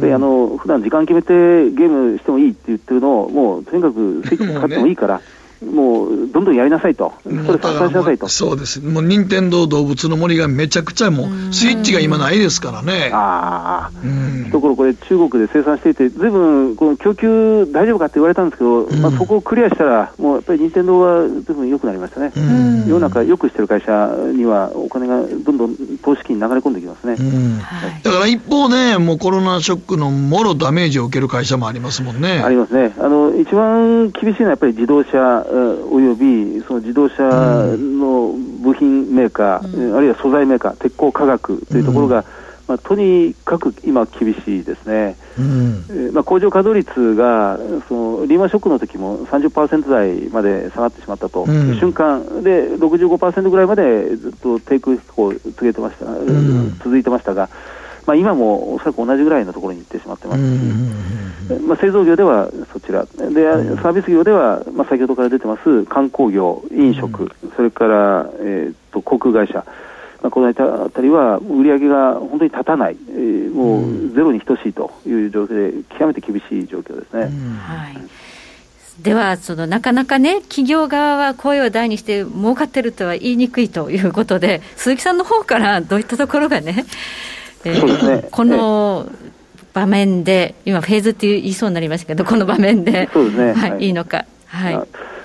[0.00, 5.20] であの普段時間決めてゲームしてもいいって言ってるのを、もうとにかくスイッチ使ってもいいから。
[5.62, 8.28] もうどんどんやりなさいと、ストレス発散しなさいと。
[8.28, 13.10] そうです、もう任天堂動物の森がめちゃくちゃもう、スイッチが今ないですからね。
[13.12, 22.32] ああ、ところこれ、中国で生産していて、ずいぶんこの供給大丈夫かって言われたんですけど、まあ、そこをクリアしたら、もうやっぱり任天堂はずいぶん良くなりましたね。
[22.86, 27.16] 世の中よくしてる会社には、お金がどんどん投資金に流れ込んできますね。
[28.02, 32.42] だから一方ね、もうコロナショックのもろダメージを受ける会社もありますもんね。
[32.44, 32.92] ありますね。
[32.98, 42.24] あの一番厳しいのはやっぱり自動車およびその自動車の部品メーカー、うん、あるいは素材メーカー、鉄鋼化学というところが、うん、
[42.66, 45.84] まあ、とにかく今、厳しいですね、うん。
[45.90, 56.06] えまあ、工場稼働率がそのリーマンショックの時も30%台まで下がってしまったと、瞬間で65%ぐらいまでずっと低空飛行続いてました、
[56.82, 57.48] 続いてましたが。
[58.06, 60.40] まあ、今もおそらく同じぐらいのところに行ってしまってます。
[60.40, 69.64] し、まあ、製造業ではそちら、でサービス業では、まあ、先ほどから出てます観光業、飲食、それから、えー、と航空会社、
[70.22, 77.22] まあ、この辺りは売り上げが本当に立たない、えー、もうゼロに等しいという状況で、極めて厳しい状況ですね。
[77.58, 77.98] はい。
[79.02, 86.84] では、そのなかなかね、企業側は声を大にして儲かってるとは言いにくいということで、鈴木さんの方からどういったところがね、
[87.64, 89.06] えー、ね、この
[89.72, 94.24] 場面で、今、フェーズって言いそうになりましたけど、この場面で、そうですね、はい、はい、いいのか。
[94.46, 94.74] はい。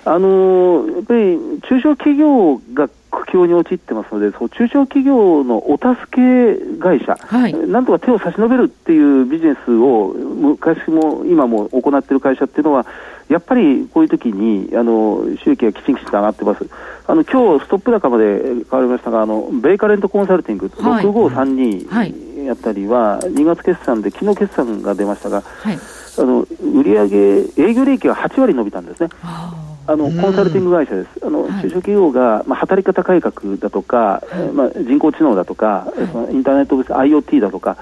[0.06, 12.86] あのー、やっぱり中小企業が苦境に陥ってますので、そう中小企業のお助け会社、はい、なんとか手を差し伸べるっていうビジネスを昔も今も行っている会社っていうのは、
[13.28, 16.68] やっぱりこういう時にあの収益がきちんきちんと上がってます。
[17.08, 25.78] あの今日ストップ高まで変わりましたが、あのベイカレントコンサルティング、はい、6532やったりは、2月決算で、昨日決算が出ましたが、はい、
[26.18, 29.10] あの売上営業利益が8割伸びたんですね。
[29.24, 29.54] あ
[29.96, 34.22] のコンサルティング会社です、あの中小企業が、まあ、働き方改革だとか、
[34.54, 37.78] まあ、人工知能だとか、そのインターネット IoT だとか、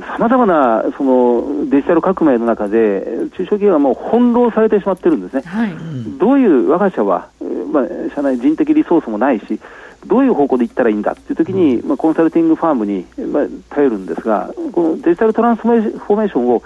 [0.00, 3.04] さまざまなそのデジタル革命の中で、
[3.36, 5.74] 中小企業はもう翻弄されてしまってるんですね、はい、
[6.18, 7.28] どういう我が社は、
[7.72, 9.60] まあ、社内人的リソースもないし、
[10.06, 16.62] どういう方向で行ったらいいんだっていうときに、まあ、コンサルティングファームに、まあ、頼るんですが、このデジタルトランスフォーメーションを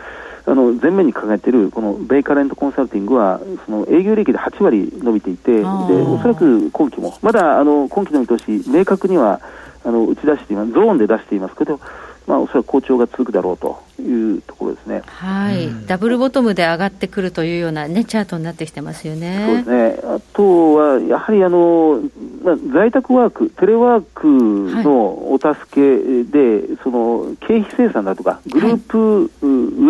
[0.46, 9.40] あの前面に掲げているこのベイカレントコンサルティングはその営業利益で8割伸びていてでおそらく今期もまだあの今期の見通し明確には
[9.84, 11.80] あの打ち出していますゾーンで出していますけど
[12.26, 19.44] まあ、おそらく好調が続くだろうというところですね、はい、うん、ダブルボトムで上がってくるというような、ね、チャートになってきてますよね。
[19.46, 20.00] そうですね。
[20.04, 22.00] あとは、やはりあの、
[22.42, 29.28] まあ、在宅ワーク、テレワークのお助けで、はい、その経費生産だとか、グループウ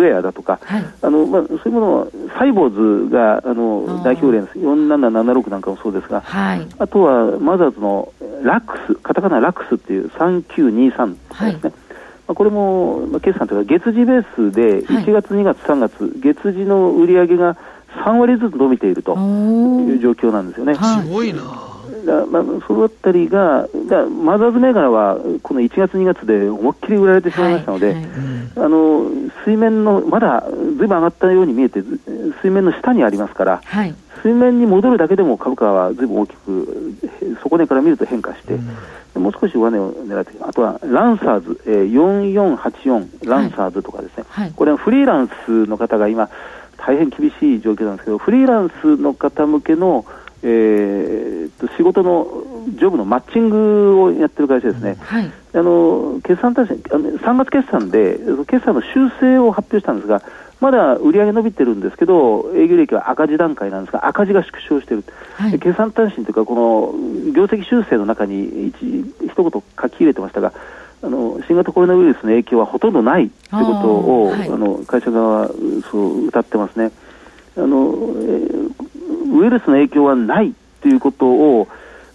[0.01, 8.11] ェアだとか、はい、あのまあ、そういうものは、サイボーズがあの代表例です、4776なんかもそうですが、はい、あとはマザーズの
[8.43, 11.13] ラックス、カタカナラックスっていう3923
[11.53, 11.86] ですね。
[12.27, 17.57] まあ、これも、まあ、決算というか、月次ベースで1月、2月、3月、月次の売り上げが
[18.03, 20.75] 3割ずつ伸びているという状況なんですよね。
[20.75, 21.41] すごいな
[22.07, 28.05] だまあ、そのあたりが、だマザーズ銘柄はこの1月、2月で思いっきり売られてしまいましたので、はいはい、
[28.55, 29.11] あの
[29.43, 31.83] 水面の、まだずいぶん上がったように見えて、
[32.41, 33.93] 水面の下にありますから、はい、
[34.23, 36.95] 水面に戻るだけでも株価はずいぶん大きく、
[37.43, 38.57] 底値から見ると変化して、
[39.15, 44.45] うん、もう少し上値を狙って、あとはランサーズ、えー、4484ランサーズとかですね、はい。
[44.45, 46.29] はい、これはフリーランスの方が今、
[46.77, 50.05] 大変厳しい状況なんですけど、フリーランスの方向けの、
[50.43, 52.27] えー、と仕事の
[52.75, 60.21] ジョブのマッチングをやってる会社ですね、はい、あの決算対あの3月決算で、決算の修正を発表したんですが、
[60.59, 65.03] まだ売上伸びてるんですけど、営業利益は赤字段階なんですが、赤字が縮小している、
[65.35, 66.93] はい、決算単身というか、こ
[67.25, 68.75] の業績修正の中に一
[69.23, 70.53] 一言書き入れてましたが、
[71.03, 75.47] あの新型コロナウイルスの影響はほとんどないということを、はい、あの会社側は
[75.91, 76.91] そう歌ってますね。
[77.55, 77.93] あの、
[79.27, 81.67] ウイルスの影響はないということを、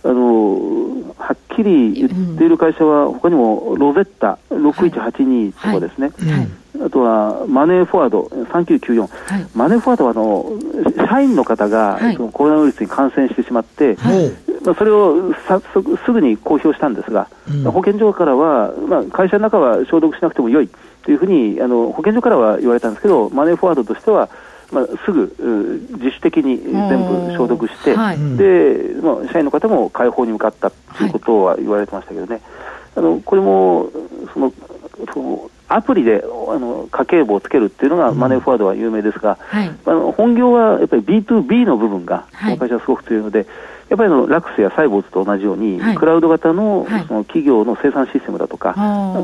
[0.05, 6.33] あのはっきり言っている会社は、他にもロゼッタ6182とかですね、はい。
[6.33, 6.48] はい
[6.85, 13.96] あとはマネーフォワード3994、はい、マネーフォワードはあの社員の方が、そのコロナウイルスに感染してしまって、
[14.64, 20.68] まあ、それを早速すぐに公表したんですが、うん、保健所からは、まあ、会社の中は消毒しなくてもよい
[21.05, 24.29] というふうにあの保健所からは言われたんですけど、マネーフォワードとしては、
[24.73, 31.09] まあ、すぐ自主的に全部消毒して、はい、でまあ、社員の方も解放に向かったとい。
[31.09, 32.41] うことは言われてましたけどね、
[32.97, 33.91] あのこれも
[34.33, 34.53] その
[35.13, 43.47] そのアプリであの家計簿をつけるっていうのがマネーフォワードは有名ですが、はい、あの本業はやっぱり B2B の部分が、この会社はすごく強いので、
[43.89, 48.75] やっぱりのラクスやサイボーズと同じように、はい、クラウド型の,、その企業の生産システムだとか、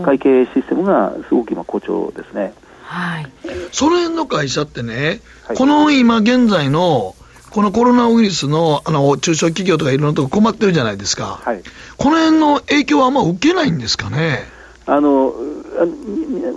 [0.05, 2.55] 会計システムがすごく今、好調ですね。
[2.91, 3.31] はい、
[3.71, 5.21] その辺の会社ってね、
[5.57, 7.15] この今現在の
[7.51, 11.63] このコロナウイルスのあの中小企業とかいろんなとこ困ってるじゃないですか、はい、
[11.99, 14.41] この辺の影響はあんま受けないんですかね？
[14.87, 15.35] あの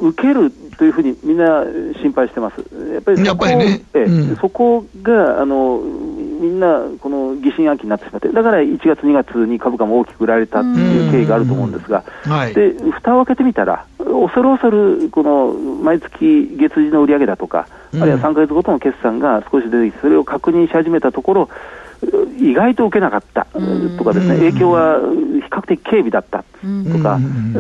[0.02, 1.64] 受けるというふうにみんな
[2.02, 2.64] 心配してます。
[2.94, 3.82] やっぱりそこね。
[3.94, 5.82] うん、そこがあの
[6.42, 15.54] みんなこの疑心暗鬼になってしまって、だから1月、2月に株価も大きく売られたっていう経緯があると思うんですが、はい、で蓋を開けてみたら、恐る恐るこの
[15.84, 21.50] 毎月月次の売上高とか、あるいは3か月ごとの決算が少し出てきて、それを確認し始めたところ、
[22.40, 23.46] 意外と受けなかった
[23.98, 27.20] とかですね、影響は比較的軽微だったとか、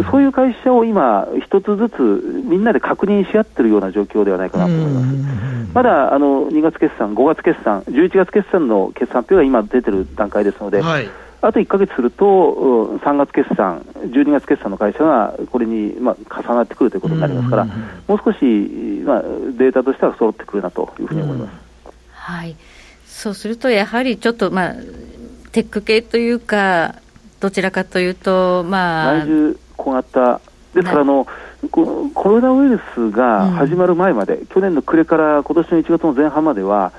[0.10, 5.71] そういう会社を今、一つずつみんなで確認し合ってるような状況ではないかなと思います。
[5.73, 11.10] まだあの2月決算、5月決算、11月決算の決算発表が今出てる段階ですので、はい。
[11.43, 19.21] あと1か月すると、3月決算、12月決算の会社がこれに、まあ、重なってくるということになりますから、もう少し、まあ、
[19.58, 21.51] データとしては揃ってくるなというふうに思います。
[22.12, 22.56] はい
[23.21, 24.73] そうすると、やはりちょっと、まあ、
[25.51, 26.95] テック系というか、
[27.39, 29.13] どちらかというと、まあ。
[29.19, 30.41] 内需小型
[30.73, 31.27] ですからあの、
[31.69, 36.93] コロナウイルスが始まる前まで、うん、去年の暮れから今年の1月の前半までは、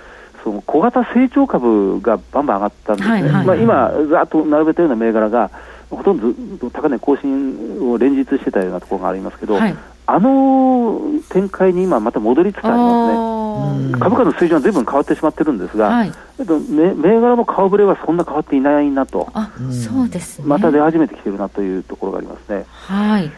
[0.44, 5.50] その小型成長株がバンバン上がったんですね、はいはいはい、まあ、今、ざっと並べたような銘柄が、
[5.90, 22.64] ほとんど高値更新を連日してたようなところがありますけど、はい、あの展開に今、また戻りつつありますね、株価の水準はずいぶん変わってしまってるんですが、はい、銘柄の顔ぶれはそんな変わっていないなと、あそうですね、また出始めてきてるなというところがありますね。
[22.68, 23.30] はい。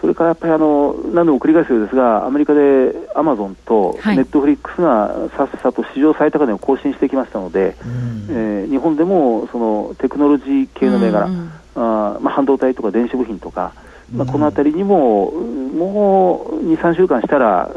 [0.00, 13.72] それからやっぱりあの何度も繰り返すようですが、アメリカでアマゾンとネットフリックスがさっさと史上最高値を更新してきましたので、うん、えー、日本でもそのテクノロジー系の銘柄、うん、あまあ、半導体とか電子部品とか、
[14.14, 17.70] まあ、このあたりにも、もう2、3週間したら、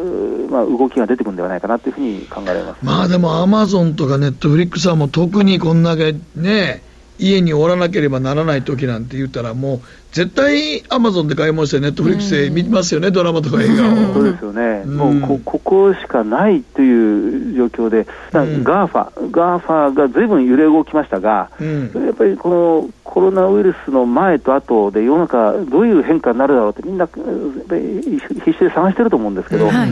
[0.49, 6.83] まあ、動きが出てくるんではないかなというふうに考えられます、まあでも、アマゾンとかネットフリックスはもう特にこんだけね、
[7.19, 9.79] 家におらなければならない時なんて言ったら、もう
[10.11, 14.13] 絶対アマゾンで買い物して、ネットフリックスで見ますよね、ドラマとか映画を。
[14.13, 29.89] そうですよね、もうこここしかないという状況で、ガーファ、ガーファがずいぶん揺れ動きましたが、やっぱりこのコロナウイルスの前と後で世の中、どういう変化になるだろうって、みんな必死で探してると思うんですけど、はい、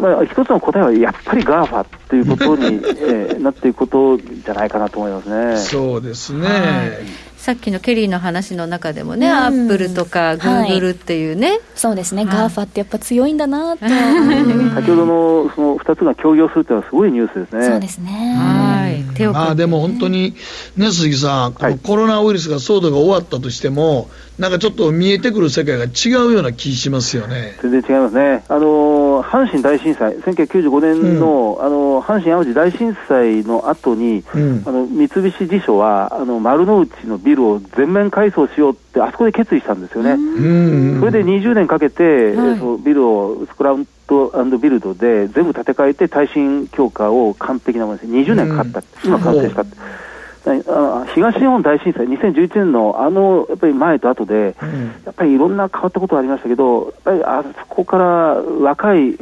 [0.00, 5.56] まあ、一つの答えはやっぱり GAFA ということに、 えー、なっていくことじゃないかなと思いますね。
[5.58, 7.30] そうですね、はい。
[7.36, 17.66] さっきのケリーの話の中でもね、うん、アップルとかグーグルっていうね、はい、そうですね、 GAFA ってやっぱ強いんだなと、先ほどのその2つが協業するっていうのはすごいニュースですね。
[17.66, 18.10] そうですね。
[18.10, 19.14] はい。
[19.14, 20.34] 手をまあでも本当に
[20.76, 24.10] ね鈴木さん、はい、コロナウイルスが騒動が終わったとしても、
[24.40, 27.58] なんかちょっと見えてくる世界が違うような気しますよね。
[27.60, 28.42] 全然違いますね。
[28.48, 40.16] あの阪神大震災、1995年の、うん、あの阪神・淡路大震災の後に、うん、あの三菱地所はあの丸の内のビルを全面改装しようって、あそこで決意したんですよね。
[41.00, 48.10] それで20年かけて、はい、そのビルをスクラウントビルドで全部建て替えて耐震強化を完璧なものです。
[48.10, 48.82] 20年かかった。
[49.04, 49.66] 今完成した。
[51.14, 59.16] 東日本大震災、2011年のあのやっぱり前と後で、うん、やっぱりいろんな変わったことがありましたけど、やっぱりあそこから若い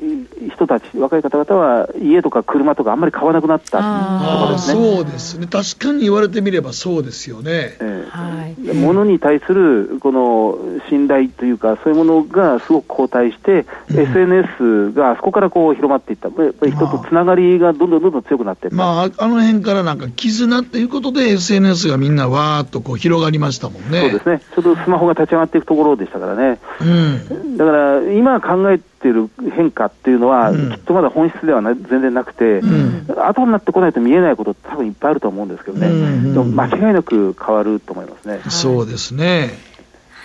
[0.54, 4.94] 人たち、若い方々は家とか車とかあんまり買わなくなったとかですね。
[4.94, 7.76] そうですね、確かに言われてみればそうですよね。
[7.80, 10.58] えーはい、物に対するこの
[10.88, 18.76] 信頼というか、そういうものがすごく後退して、うん、SNS があそこからこう広まっていった、やっぱり人とつながりがどんどんどんどん強くなっていった。
[18.76, 24.00] まあ、あの辺からなんか絆っていうことことで SNS がみんなわーっとこう広がりましたもんね。
[24.00, 24.42] そうですね。
[24.54, 26.58] ちょうどスマホが立ち上がっていくところでしたからね。
[26.80, 35.86] うん、だから、今考えている変化っていうのは、うん、きっとまだ本質ではな全然なくて、うん、後になってこないと見えないことって多分いっぱいあると思うんですけどね。
[35.86, 38.40] うん、でも間違いなく変わると思いますね。
[38.48, 39.50] そうですね。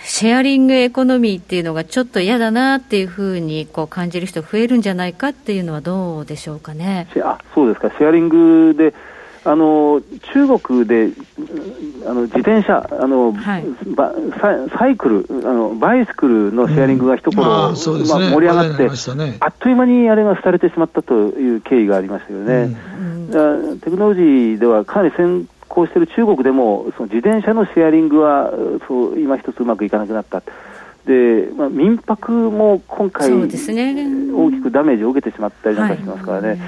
[0.06, 7.08] シェアリングエコノミーっていうのがちょっと嫌だなっていうふうにこう感じる人増えるんじゃないかっていうのはどうでしょうかね。
[7.22, 8.92] あそうですか、シェアリングで
[9.46, 10.00] あの
[10.32, 11.10] 中国で
[12.06, 13.64] あの自転車あの、はい、
[14.78, 17.48] サイクルあの、バイスクルのシェアリングが一頃、うん。
[18.08, 22.76] まあね、盛り上がって、ね、あっという間にあれが廃れてしまったという経緯がありましたよね。
[23.32, 28.50] うん、テクノロジーではかなり先行している中国でも、その自転車のシェアリングは
[28.88, 30.42] そう今一つうまくいかなくなった。
[31.06, 36.58] で、まあ、民泊も今回、大きくダメージを受けてしまったりなんかしますからね。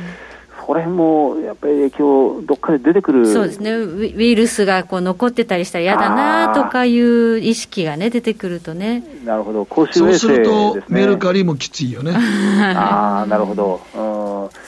[0.66, 9.04] はいこれもやっぱり影響、どっかで出てくるそうですね、ウイルスがこう残ってたりしたら嫌だなとかいう意識がね、出てくるとね。
[9.24, 12.12] なるほど、公衆衛生、そうすると、メルカリもきついよね。
[12.74, 13.80] ああ、なるほど。
[13.94, 14.66] うん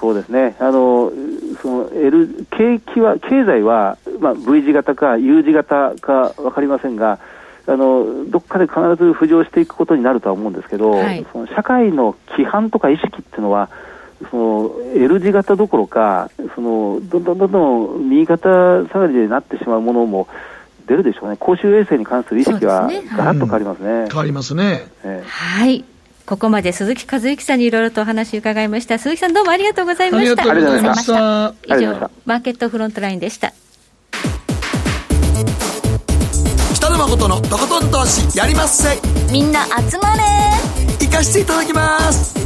[0.00, 1.10] そうですね、あの
[1.62, 7.18] その L 景気は経済は、まあ、V 字型か U 字型か分かりませんが、
[7.66, 13.70] あのどっかで必ず浮上していくことになるとは思うんですけど、はい、その社会の規範とか意識っていうのは、
[14.30, 20.28] その L 字型どころか、そのどんどんどんどん右肩下がりになってしまうものも
[20.86, 24.06] 出るでしょうね、公衆衛生に関する意識はガラッと変わりますね。
[24.08, 25.84] 変わりますね、えー、はい
[26.26, 28.98] ここまで鈴木和之さんにいろいろとお話伺いました。
[28.98, 30.50] 鈴木さんどうもありがとうございました。
[30.50, 31.54] ありがとうございました。
[31.76, 33.52] 以上、マーケットフロントラインでした。
[36.74, 38.98] 北野誠のとことん投資やりまっせ。
[39.32, 40.22] みんな集まれ
[41.00, 42.45] 行かしていただきます。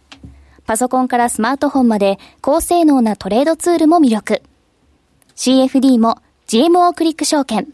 [0.71, 4.41] パソコンからスマートフォンまで高性能なトレードツールも魅力。
[5.35, 7.67] CFD も GMO クリック証券。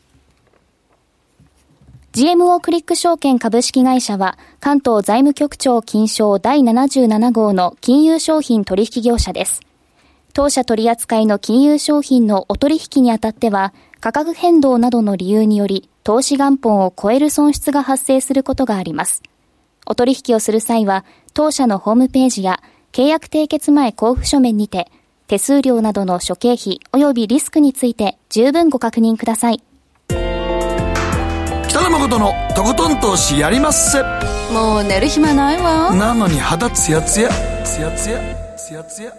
[2.13, 9.61] GMO クリック証券株式会社は関東財務局長金賞第77号の金融商品取引業者です。
[10.33, 19.21] 当社取扱いの金融商品のお取引にあたっては価格変動などの理由により投資元本を超える損失が発生することがあります。
[19.85, 22.59] お取引をする際は当社のホームページや
[22.91, 24.91] 契約締結前交付書面にて、
[25.27, 29.61] 手数料などの諸経費及びリスクについて十分ご確認ください。
[31.67, 34.01] 北野誠のとことん投資やりまっせ。
[34.53, 35.93] もう寝る暇ないわ。
[35.93, 37.29] なのに肌ツヤツヤ、
[37.63, 39.13] ツヤツヤ、ツヤツヤ。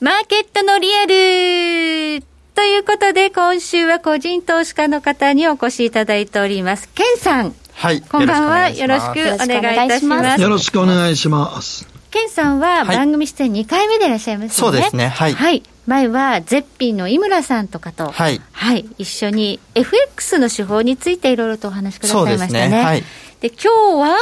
[0.00, 2.24] マーケットのリアル
[2.54, 6.88] ということで、今週は個人投資家の方にお越しいただいております。
[6.88, 7.54] ケンさん。
[7.74, 8.00] はい。
[8.00, 8.70] こんばんは。
[8.70, 10.40] よろしくお願いいたします。
[10.40, 11.86] よろしくお願いします。
[12.10, 14.78] ケンさんは番組出演2回目でいらっしゃいますよね。
[14.78, 15.08] そうですね。
[15.08, 15.34] はい。
[15.34, 15.62] はい。
[15.86, 18.40] 前はゼッピンの井村さんとかと、はい。
[18.52, 18.86] はい。
[18.98, 22.68] 一緒に FX の手法についていろいろとお話しくださいましたね。
[22.68, 23.04] ねはい。
[23.40, 23.58] で、今
[23.98, 24.16] 日は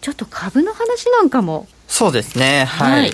[0.00, 1.68] ちょっと株の話なんかも。
[1.86, 2.64] そうですね。
[2.64, 3.12] はい、はい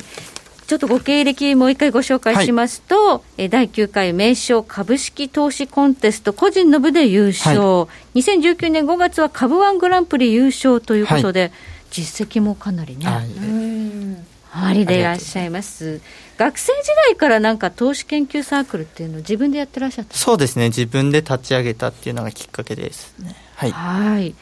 [0.70, 11.52] ちょっとご経歴もう一回ご紹介しますと、はい、第9回名称株式投資コンテスト個人の部で優勝、はい、2019年5月は株ワングランプリ優勝ということで、はい、
[11.90, 16.00] 実績もかなりね、はい、ありでいらっしゃいます。
[16.38, 23.34] 学生時代からなんか投資研究サークルっていうのを自分でやってらっしゃったそうですね、自分で立ち上げたっていうのがきっかけですね。
[23.56, 24.34] はい、はい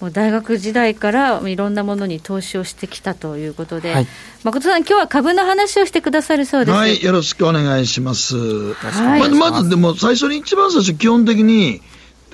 [0.00, 4.06] もう大学時代からいろんなものに投資をしてきたということで、はい、
[4.44, 6.76] 誠さん、今日は株の話をしてくださるそうです。
[6.76, 8.36] はい、よろしくお願いします。
[8.74, 11.80] はい、ままず、でも最初に一番最初、基本的に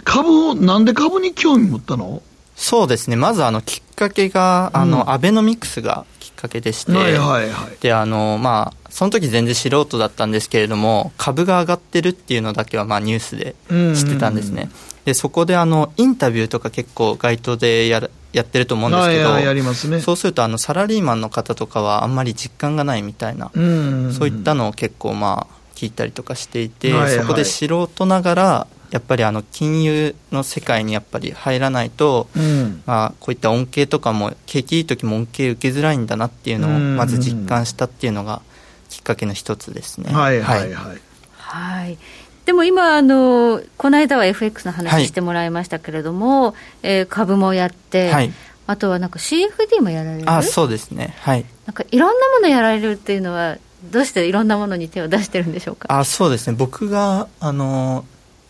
[0.02, 2.22] 株を、なんで株に興味持ったの？
[2.56, 13.54] そうですね、まずあのきっかけが、あの、うん、アベノミクスがきっかけでして、はいはいはい、であのまあ、その時全然素人だったんですけれども、株が上がってるっていうのだけはまあニュースで
[13.94, 14.62] 知ってたんですね。
[14.62, 38.42] うんうんでそこであのインタビューとか結構街頭でややってると思うんですけど、ね、そうするとあのサラリーマンの方とかはあんまり実感がないみたいな、そういったのを結構まあ聞いたりとかしていて、はいはい、そこで素人ながらやっぱりあの金融の世界にやっぱり入らないと、うん、まあ、こういった恩恵とかも景気いい時も恩恵受けづらいんだなっていうのをまず実感したっていうのが
[38.90, 40.12] きっかけの一つですね。
[40.12, 40.72] はいはい。
[40.72, 41.00] はい、
[41.36, 41.98] はい
[42.44, 48.32] でも今あの、この間は FX の話してもらいましたけれども、はい、えー、株もやって、はい、
[48.66, 50.30] あとはなんか CFD もやられる？
[50.30, 53.58] あそうですね、はい、なんかいろんなものやられるっていうのは、
[53.90, 55.86] どうしていろんなものに手を出してるんでしょうか？
[55.96, 58.04] あそうですね、僕があの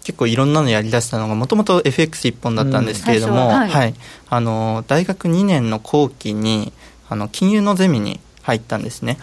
[0.04, 3.94] 結構いろんなのやりだしたのがもともと FX 一本だったんですけれども、うんはい、はい、
[4.28, 6.72] あの大学2年の後期に
[7.08, 9.18] あの金融のゼミに入ったんですね。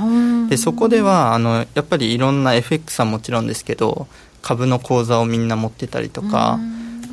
[0.50, 4.08] でそこではあのやっぱりいろんな FX はもちろんですけど
[4.42, 6.60] 株の口座をみんな持ってたりとか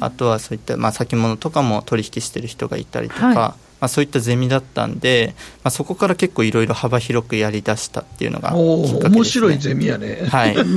[0.01, 10.27] あとはそういった、まあ、先物とかも取引してる人がいたりとか、はい、まあ、そういったゼミだったんで、まあ、そこから結構いろいろ幅広くやりだしたっていうのがきっかけです、ね、面白いゼミやね。
[10.29, 10.55] はい。
[10.61, 10.75] そうな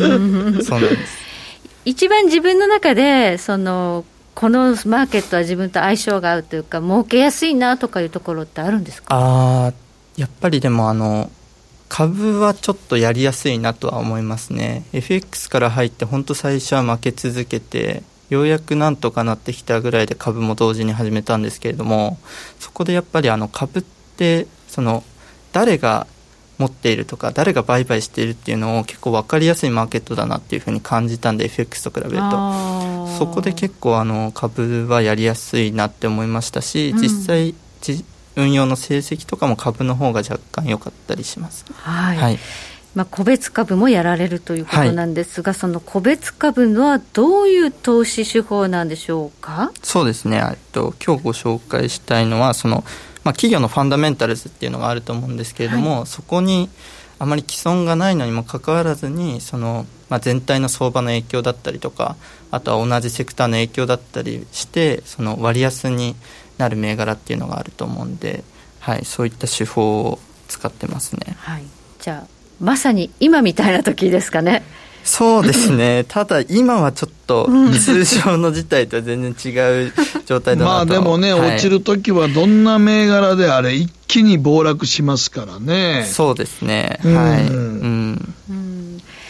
[0.57, 0.63] んで
[1.07, 1.17] す。
[1.85, 9.07] 一番自分の中でそのこのマーケットは自分と相性が合うというか儲けやすいなとかいうところってあるんですか？
[9.09, 9.73] あ
[10.15, 11.29] やっぱりでもあの
[11.89, 14.85] 株はちょっとやりやすいなとは思いますね。
[14.93, 22.19] FX から入って本当最初は負け続けてようやくなんとかなってきたぐらいで株も同時に始めたんですけれども
[22.59, 25.03] そこでやっぱりあの株ってその
[25.51, 26.05] 誰が
[26.59, 32.89] 持っているとか誰が売買しているっていうのを結構分かりやすいマーケットだなっていうふうに感じたんで FX と比べると。
[33.17, 37.55] そこで結構あの株はやりやすいなって思いましたし、実際
[38.35, 41.65] 運用の成績とかも株の方が若干良かったりします。
[41.73, 42.39] はい、はい。
[42.95, 49.71] まあ、個別株もやられるということなんですが、はい、その個別株のはどういう投資手法なんでしょうか？
[49.83, 52.83] そうですね、えっと、今日ご紹介したいのはその、
[53.23, 56.67] まあ、企業のファンダメンタルズっていうのがあると思うんですけれども、はい、そこに
[57.19, 62.15] あまり既存がないのにもかかわらずにその、まあ、全体の相場の影響だったりとか
[62.49, 66.15] あとは同じセクターの影響だったりしてその割安に
[66.59, 68.43] なる銘柄っていうのがあると思うんで、
[68.79, 71.35] はい、そういった手法を使ってますね。
[71.39, 71.63] はい、
[71.99, 72.27] じゃあ
[72.59, 74.63] まさに今みたいな時ですかね。
[75.01, 79.93] そうですね、 ただ今はちょっと通常の事態とは全然違う
[80.25, 86.05] 状態だな まあでもね、はい、落ちるときはどんな銘柄であれ、一気に暴落しますからね。
[86.11, 87.47] そうですね、はい。
[87.47, 88.33] うん、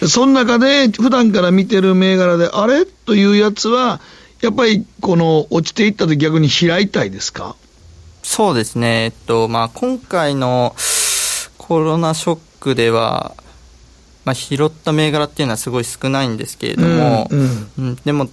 [0.02, 2.86] うん、その中で、普段から見てる銘柄で、あれ？
[2.86, 4.02] というやつは、
[4.42, 7.56] やっぱりこの落ちていったと逆に開いたいですか？
[8.24, 10.76] そうですね、えっとまあ、今回の
[11.58, 13.36] コロナショックでは、
[14.26, 18.30] まあ、拾った銘柄っていうのはすごい少ないんですけれども、うん、うん、でも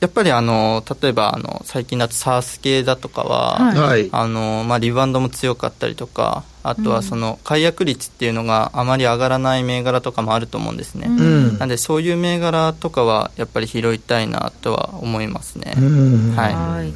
[0.00, 16.92] やっぱりあの例えばあの最近だと SARS 系だとかは、はい、あのまあ、リバウンドも強かったりとかあとはその解約率っていうのがあまり上がらない銘柄とかもあると思うんですね、うん、なんでそういう銘柄とかはやっぱり拾いたいなとは思いますね、うん、はい、はい。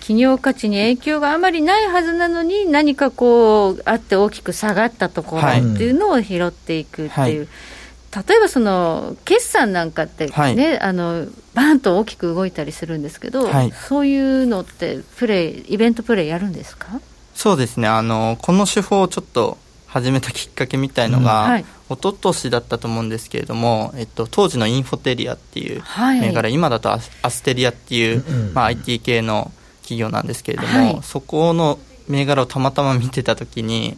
[0.00, 7.48] 企業価値に影響があまりないはずなのに何かこうあって大きく下がったところっていうのを拾っていくっていう、はいはい
[8.14, 17.00] 例えばその決算なんかってね、はい、あのバーンと大きく動いたりするんですけど、はい、そういうのってプレイイベントプレイやるんですか？
[17.34, 17.86] そうですね。
[17.86, 21.66] あのこの手法をちょっと始めたきっかけみたいのが、うんはい、一
[22.02, 25.82] 昨年だったと思うんですけれども、えっと、当時のインフォテリアっていう
[26.20, 29.50] 銘柄、はい、今だとアステリアっていう、うん、まあ、IT 系の
[29.82, 33.96] 企業なんですけれども、はい、そこの銘柄をたまたま見てた時に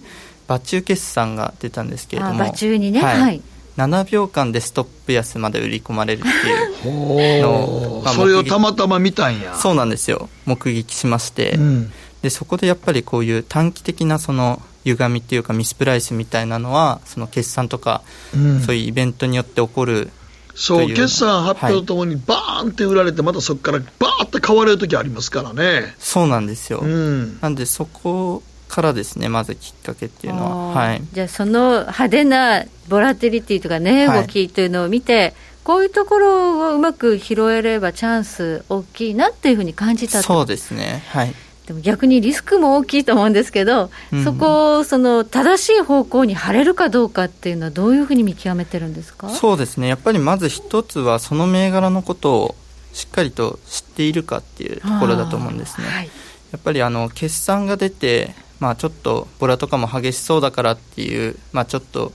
[0.48, 2.38] 場中決算が出たんですけれども。
[2.38, 3.42] 場中にね、はい
[3.76, 9.56] 7秒間でストップ安まで売り込まれるっていう のを、まあ、それをたまたま見たんや。
[9.60, 10.28] そうなんですよ。
[10.44, 11.92] 目撃しまして、うん、
[12.22, 18.02] でそこでやっぱりこういう短期的なその歪みっていうかミスプライスみたいなのはその決算とか、
[18.34, 20.10] うん、そういうイベントによって起こる
[20.54, 25.94] そう決算発表とともにバーンって売られて、またそこからバーって買われる時ありますからね。
[25.98, 28.42] そうなんですよ、うん、なんでそこ
[28.72, 41.04] からですねまずきっかけっていうのは、はい、じゃあその派手なボラティリティとか値、動きというのを見て、こういうところをうまく拾えればチャンス大きいなっていうふうに感じたそうですね。
[41.08, 41.34] はい。
[41.66, 49.28] でも逆にリスクも大きいと思うんですけど、うん、そこをその正しい方向に張れるかどうかっていうのは、どういうふうに見極めてるんですか？
[49.28, 52.54] そうですね、やっぱりまず一つは、その銘柄のことを
[52.92, 55.86] しっかりと知っているかっていうところだと思うんですね。
[55.86, 56.10] はい、
[56.50, 62.12] やっぱりあの決算が出てまあ、ちょっとボラとかも激しそうだからっていう、まあ、ちょっと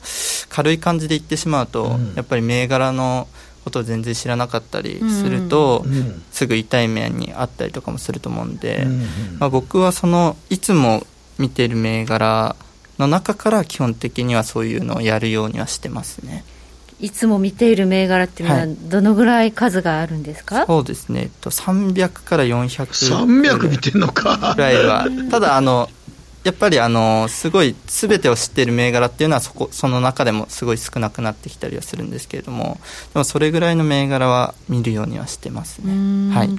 [0.48, 3.28] 軽い感じで言ってしまうと、うん、やっぱり銘柄の
[3.66, 9.02] ことを全然知らなかったりすると、うん、すぐ痛い面にあったりとかもすると思うんで、うん、
[9.40, 11.06] まあ、僕はそのいつも
[11.38, 12.56] 見てる銘柄
[12.98, 16.46] の中から基本的にはそういうのをやるようにはしてますね。
[17.00, 24.54] いつも見ている銘柄っていうのは、どのぐらい数があるんですか、はい、そうですね、300から400 300見てんのか。
[24.56, 25.90] ぐらいは、ただあの、
[26.48, 32.80] やっぱりあのすごい全てを知っている銘柄っていうのはそこその中でもすごい少なくなってきたりはするんですけれども
[33.14, 36.50] でもそれぐらいの銘柄は見るようにはしてますね、はい、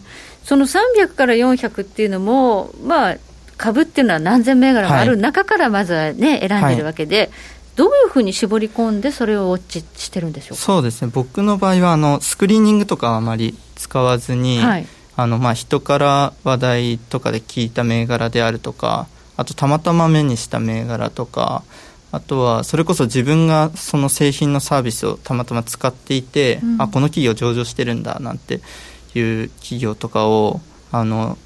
[0.44, 3.16] その300から400っていうのもまあ
[3.56, 7.30] 株っていうのは何千銘柄もある中からまずはね、選んでるわけで、はい、
[7.76, 11.10] どういうふうに絞り込んでそれをウォッチしてるんでしょうそうですね。
[11.14, 14.86] 僕の場合はあのスクリーニングとかはあまり使わずに、はい、
[15.16, 19.08] あのまあ人から話題とかで聞いた銘柄であるとか
[19.38, 21.62] あとたまたま目にした銘柄とか
[22.10, 28.60] あとはそれこそ自分がその製品のサービスをたまたま使っていて、うん、あこの企業上場してるんだなんて
[29.14, 30.60] いう企業とかを
[30.90, 31.38] あの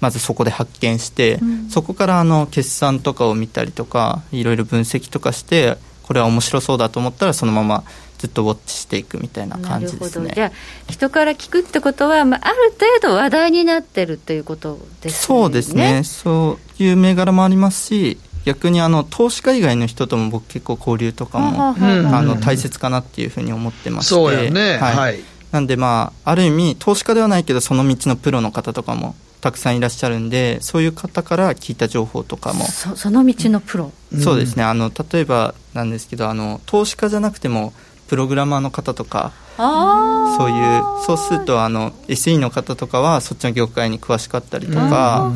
[0.00, 7.84] まずそこで発見して、うん、そこからあの決算とかを見たりとかいろいろ分析とかしてこれは面白そうだと思ったらそのまま
[8.20, 10.32] ずっとウォッチしていくみたいな感じですね。
[10.34, 10.52] じゃあ
[10.90, 15.26] 人から聞くってことは、まあ、ある程度話題になってるということですね。
[15.38, 16.02] そうですね。
[16.04, 32.64] そういう銘柄もありますし、逆にあの投資家以外の人とも僕結構交流とかも、あの大切かなっていうふうに思ってまして、そうやね、はい、はい、なんでまあある意味投資家ではないけどその道のプロの方とかもたくさんいらっしゃるんでそういう方から聞いた情報とかも。
[32.66, 33.92] その道のプロ、
[34.22, 34.64] そうですね。
[34.64, 37.72] あの例えばなんですけどあの投資家じゃなくても
[38.10, 45.30] プログラマーの方とかそういうそうするとあの SE の方とかはそっちの業界に詳しかったりとか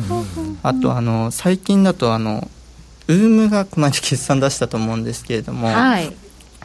[0.61, 2.49] あとあの最近だとあの
[3.07, 6.13] ウームがこの間決算出したと思うんですけれども、はい、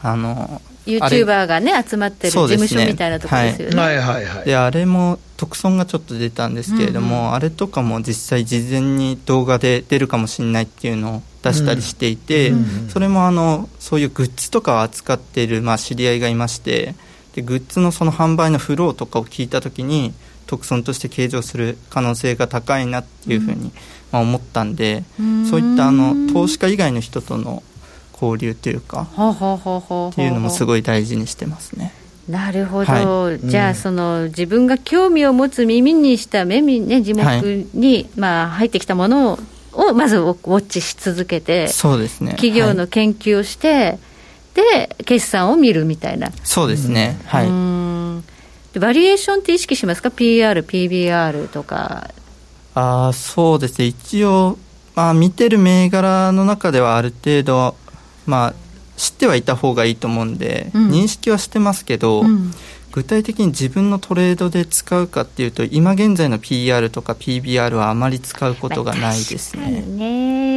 [0.02, 12.58] あの YouTuber がね集まってる事務所みたいなところですよね、はい、はいはいであれも特損がちょっと出たんですけれども、うんうん、あれとかも実際事前に動画で出るかもしれないっていうのを出したりしていて、うん。
[12.58, 16.94] うんそれもあのそういうグッズとかを扱っている、まあ、知り合いがいまして
[17.34, 20.12] でグッズのその販売のフローとかを聞いた時に
[20.46, 23.70] 特損として計上する可能性が高いなっていうふうに、
[24.10, 27.62] まあ、思ったんで、うん、そういったあの投資家以外の人との
[28.12, 31.92] 交流というかっていうのもすごい大事にしてますね。
[32.28, 39.38] なるほど、はい、じゃあ、その自分が興味を持つ耳にした目に、ね、字幕に、はい、まあ、入ってきたものを
[39.94, 43.98] まずウォッチし続けて、そうですね、企業の研究をして、はい、
[44.54, 46.30] で、決算を見るみたいな。
[46.42, 48.78] そうですね、はい。
[48.78, 52.10] バリエーションって意識しますか、PR、PBR とか。
[52.74, 54.58] あそうですね、一応、
[54.94, 57.76] まあ、見てる銘柄の中ではある程度、
[58.26, 58.54] まあ、
[58.96, 62.52] 知ってはいた方がいいと思うんで、うん、認識はしてますけど、うん、
[62.92, 69.82] 具体的に自分のトレードで使うかっていうと今現在の PR とか PBR はあまり使うことがないですね。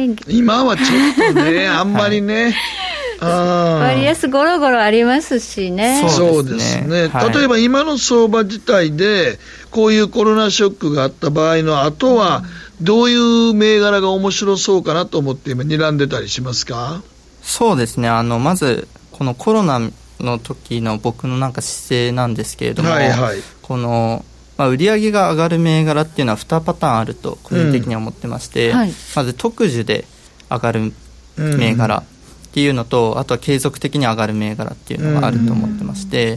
[0.06, 2.54] ね、今はちょっとね あんまりね、
[3.20, 6.04] 割安ゴロゴロありますしね。
[6.08, 7.08] そうですね。
[7.08, 9.38] はい、例えば今の相場自体で、
[9.70, 12.44] こういうコロナショックがあった場合の後は、
[12.80, 17.02] どういう銘柄が面白そうかなと思って今睨んでたりしますか？
[17.42, 18.08] そうですね。
[18.08, 19.80] あのまずこのコロナ
[20.20, 24.24] の時の僕のなんか姿勢なんですけれども、はいはい、この、
[24.56, 28.76] まあ、売上が上がる銘柄っていうのは2パターンあると個人的には思ってまして、うん。
[28.76, 30.04] はい、まず特需で
[30.50, 30.92] 上がる
[31.36, 32.04] 銘柄っ
[32.52, 36.34] ていうのと、うん、あとは継続的に上がる銘柄っていうのがあると思ってまして、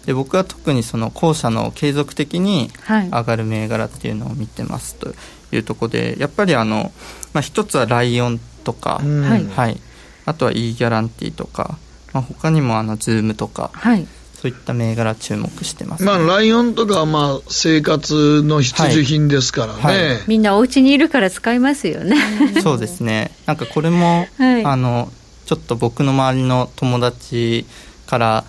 [0.00, 5.14] うん、で僕は特にその後者の継続的に上がる銘柄っていうのを見てますと
[5.52, 6.90] いうところでやっぱりあの、
[7.32, 9.80] まあ、一つはライオンとか、はい。
[10.24, 11.78] あとは e ギャランティーとか、
[12.12, 20.08] まあ、他にもあのズームとか、はい、そういった銘柄注目してます、ね、まあ、ライオンとかはまあ生活の必需品ですからね、はい。
[20.08, 22.16] はい、みんなお家にいるから使いますよね。
[22.62, 23.30] そうですね。
[23.46, 25.10] なんかこれも、はい、あの
[25.46, 27.66] ちょっと僕の周りの友達
[28.06, 28.44] から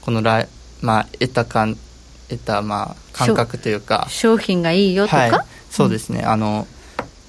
[0.00, 0.48] このライ、
[0.80, 1.66] まあ、得たか
[2.28, 6.66] 得たまあ感覚というか商品がいいよとか、そうですね、あの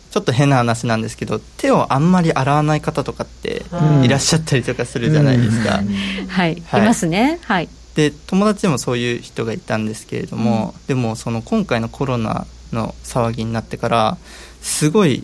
[0.10, 3.64] ちょっと変な話なんですけど手をあんまり洗わない方とかって
[4.03, 5.82] いらっしゃったりとかするじゃないですか、
[6.28, 7.39] はい、はい、いますね。
[7.43, 7.70] はい。
[7.95, 14.18] で友達でもそういう人がいたんですけれども、うん、でもその今回のコロナの騒ぎになってから
[14.62, 15.24] すごい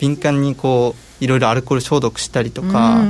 [0.00, 3.00] 敏感にこういろいろアルコール消毒したりとか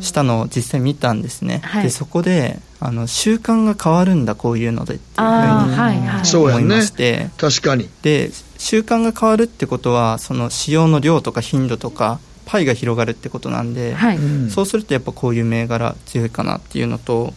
[0.00, 7.88] したのを実際見たんですね、はい、でそこであの習慣が変わるんだこういうのでっていうふうに思いまして、ね、確かに。
[8.02, 14.18] で習慣が変わるってことはその使用の量とか頻度とかパイが広がるってことなんで、はい、
[14.50, 17.32] そうするとやっぱこういう銘柄強いかなっていうのと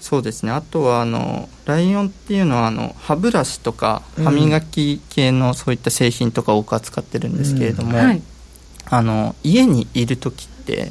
[0.00, 0.50] そうですね。
[0.50, 8.04] あとはあのライオンっていうのはあの歯ブラシとか歯磨き系のそういった製品とか多く扱ってるんですけれども、うん。
[8.04, 8.22] はい、
[8.86, 10.90] あの家にいる時って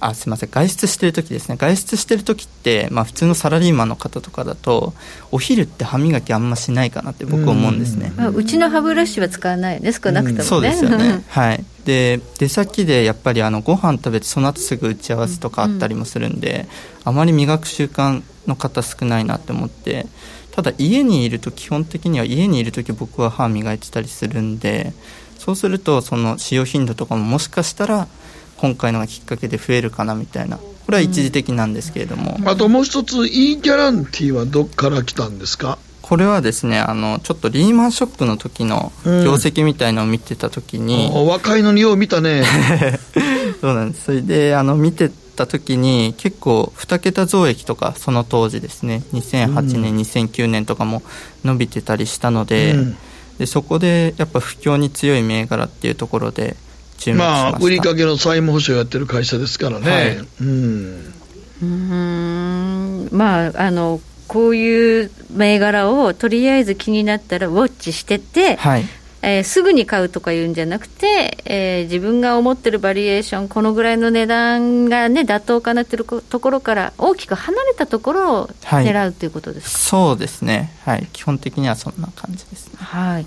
[0.00, 0.50] あすみません。
[0.50, 1.56] 外出してる時ですね。
[1.56, 4.94] 外出してる時って、まあ、普通のサラリーマンの方とかだと
[5.32, 9.92] お昼って歯磨きあんましないかなって僕思うんですね、まあ、うちの歯ブラシは使わないね。
[9.92, 11.24] 少なくともね、そうですよね。
[11.28, 11.64] はい。
[11.84, 16.68] で出先でやっぱりあのご飯食べてその後すぐ打ち合わせとかあったりもするんで、
[17.04, 20.06] あまり磨く習慣の方少ないなって思って
[20.52, 24.92] ただ家にいると基本的には家にいる時僕は歯磨いてたりするんで
[25.38, 28.08] そうするとその使用頻度とかももしかしたら
[28.58, 30.58] 今回のがきっかけで増えるかなみたいな。
[30.58, 35.78] これは一時的なんですけれども、うん、あともう一つ E ギャランティーはどっから来たんですか？
[36.00, 42.44] これはですねあのちょっとリーマンショックの時の業績みたいのを見てた時に、うん、若いのによう見たね。
[43.60, 44.04] そうなんです。
[44.06, 49.02] それであの見てた時に結構2桁増益とかその当時ですね。
[49.12, 51.02] 2008年、うん、2009年とかも
[51.44, 52.96] 伸びてたりしたのでうん、
[53.38, 56.56] でそこでやっぱ不況に強い銘柄っていうところで
[56.98, 61.14] 注目しままあ売りかけの債務保証やってる会社ですからね、はい、うん。
[61.60, 68.84] うんまああのこういう銘柄をとりあえず気になったらウォッチしてて、はい、
[69.22, 80.74] えー、すぐに買うとかいうんじゃなくて、えー、自分が思ってるバリエーションこのぐらいの値段がね妥当かなってるところから大きく離れたところを狙うということですか、はい、そうですね。
[80.84, 81.08] はい。
[81.12, 82.74] 基本的にはそんな感じですね。
[82.76, 83.26] はい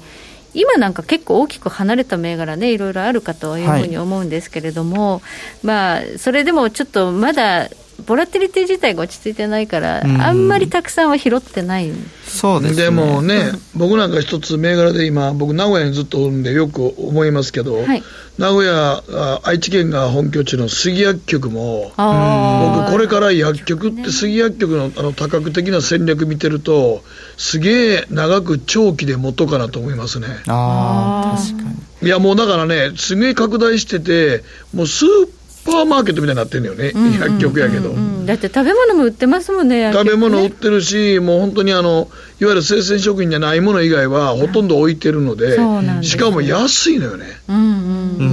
[0.54, 5.22] 今なんか結構大きく離れた銘柄ねいろいろあるかというふうに思うんですけれども、はい、
[5.64, 7.70] まあそれでもちょっとまだ
[8.06, 11.92] ボラティリティ自体が落ち着いてないから、あんまりたくさんは拾ってない。
[12.26, 18.04] そうです、ね、でもね、僕なんか一つ銘柄で今、僕、名古屋にずっとおるんで、よく思いますけど、はい、
[18.38, 19.04] 名古屋、
[19.44, 27.04] 愛知県が本拠地の杉薬局も、僕、これから薬局って杉薬局のあの多角的な戦略見てると、
[27.38, 30.28] すげえ長く長期で持とうかなと思いますね。
[30.48, 32.08] あ確かに。
[32.08, 35.30] いやもうだからね、すげえ拡大してて、もうスー
[35.66, 37.94] パーマーケットみたいになってんのよね、薬局やけど、
[38.26, 42.10] だって食べ物も売ってますもんね、食べ物売ってるし、もう本当にあの
[42.42, 45.60] いわゆる生鮮食品じゃないもの以外はほとんど置いてるので、
[46.02, 47.26] しかも安いのよね。
[47.48, 48.28] うんう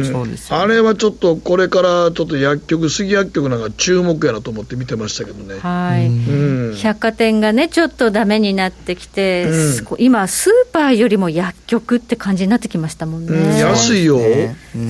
[0.00, 5.58] んそうです、あれはちょっとこれからちょっと薬局、杉薬局なんか注目やなと思って見てましたけどね。
[5.58, 13.32] はい、うん、百貨店がね、ちょっとだめになってきて、うん、今、スーパーよりも薬局って感じになってきましたもんね。
[13.32, 14.20] うん、安いよ、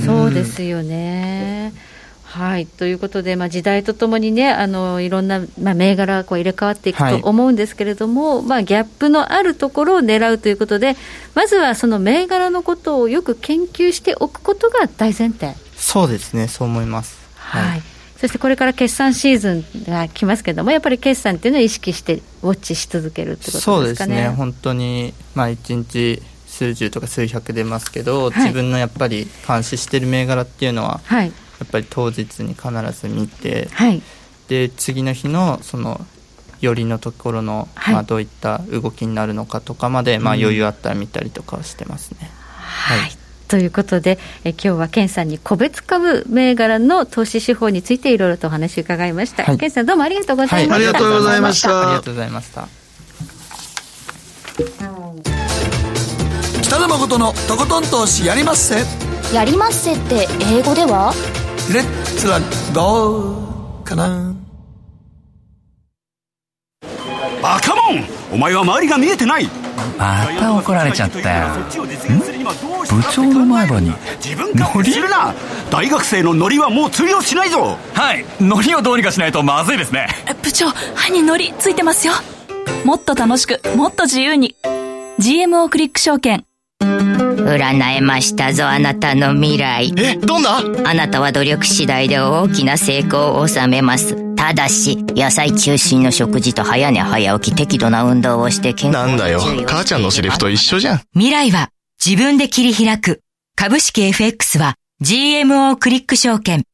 [0.04, 1.72] そうですよね。
[2.34, 10.96] はい、ということで、まあ、時代とともにね、あのいろんな、まあ、銘柄がこう入れ替わっていくと思うんですけれども、はい、まあ、ギャップのあるところを狙うということで、
[11.36, 15.54] まずはその銘柄のことをよく研究しておくことが大前提。
[15.76, 17.16] そうですね、そう思います。
[17.36, 17.82] はい、はい、
[18.18, 23.76] そしてこれから決算シーズンが来ますけれども、やっぱり決算っていうのを意識してウォッチし続けるってことですかね。
[23.76, 24.28] そうですね。
[24.30, 31.32] 本当に、まあ、1日数十とか数百出ますけど、はい、自分のやっぱり監視してる銘柄っていうのは、はい、や
[31.64, 34.02] っぱり当日に必ず見て、はい、
[34.48, 36.00] で次の日のその
[36.60, 42.30] 寄りのところの、はい、まあ、どういった動きになるのかとかまで、まあ、余裕あったら見たりとかしてますね。
[42.56, 43.10] はい、はい
[43.46, 49.44] ということで、え今日は健さんに個別株銘柄の投資手法についていろいろとお話を伺いました。
[49.44, 50.74] はい、健さんどうもありがとうございました。
[50.74, 51.86] ありがとうございました。
[51.86, 52.68] ありがとうございました。
[56.62, 58.82] 北野誠のとことん投資やりまっせ。
[59.34, 61.12] やりまっせって英語では？
[61.72, 62.40] レッツは
[62.74, 64.34] どうかな。
[67.42, 69.48] バカモンお前は周りが見えてない。
[69.98, 71.48] また怒られちゃったよ。
[71.70, 73.92] 部長の前歯に。
[74.54, 75.34] ノリするな。
[75.70, 77.78] 大学生のノリはもう通用しないぞ。
[77.94, 78.24] はい。
[78.40, 80.08] ノリをどうにかしないとまずいですね。
[80.42, 82.12] 部長歯にノリついてますよ。
[82.84, 84.54] もっと楽しくもっと自由に。
[85.18, 86.44] GMO クリック証券
[87.14, 89.92] 占えましたぞ、あなたの未来。
[89.96, 90.60] え、どんな？
[90.84, 94.34] あなたは努力次第で大きな成功を収めます。
[94.34, 101.00] ただし、野菜中心の食事と早寝早起き適度な運動をして健康なんだよ、母ちゃんのセリフと一緒じゃん。
[101.14, 101.70] 未来は
[102.04, 103.20] 自分で切り開く。
[103.56, 106.64] 株式 FX は GMO クリック証券。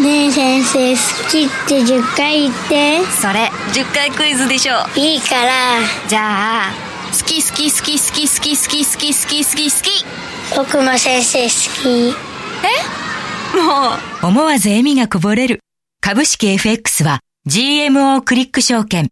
[0.00, 3.00] ねえ先生、好きって10回言って。
[3.06, 4.74] それ、10回クイズでしょ。
[4.94, 5.50] いいから。
[6.06, 6.85] じゃあ、
[7.16, 10.04] 好き好き好き好き好き好き好き好き好き好き
[10.54, 11.48] 僕も先生好
[11.82, 12.14] き。
[12.60, 13.56] え？
[13.56, 14.26] もう。
[14.26, 15.60] 思わず笑みがこぼれる。
[16.02, 19.08] 株式 FX は GMO クリック証券。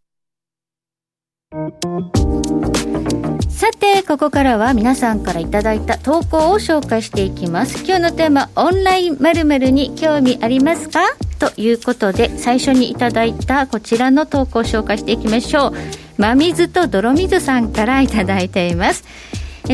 [3.49, 7.85] さて、ここからは皆さんからいただいた投稿を紹介していきます。
[7.87, 11.01] 今日のテーマ、オンライン〇〇に興味ありますか？
[11.39, 15.75] ということで、最初にいただいたこちらの投稿を紹介していきましょう。
[16.17, 19.05] 真水と泥水さんからいただいています。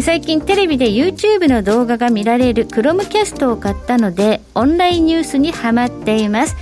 [0.03, 6.57] 最近テレビで YouTube の動画が見られるクロムキャストを買ったのでオンラインニュースにハマっています。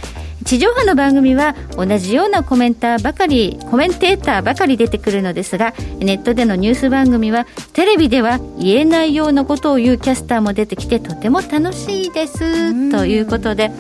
[0.45, 12.91] 地上波の番組は同じようなコメンターばかりコメンテーターばかり出てくるのですがネットでのニュース番組はテレビでは言えないようなことを言うキャスターも出てきてとても楽しいです。
[12.91, 13.71] ということで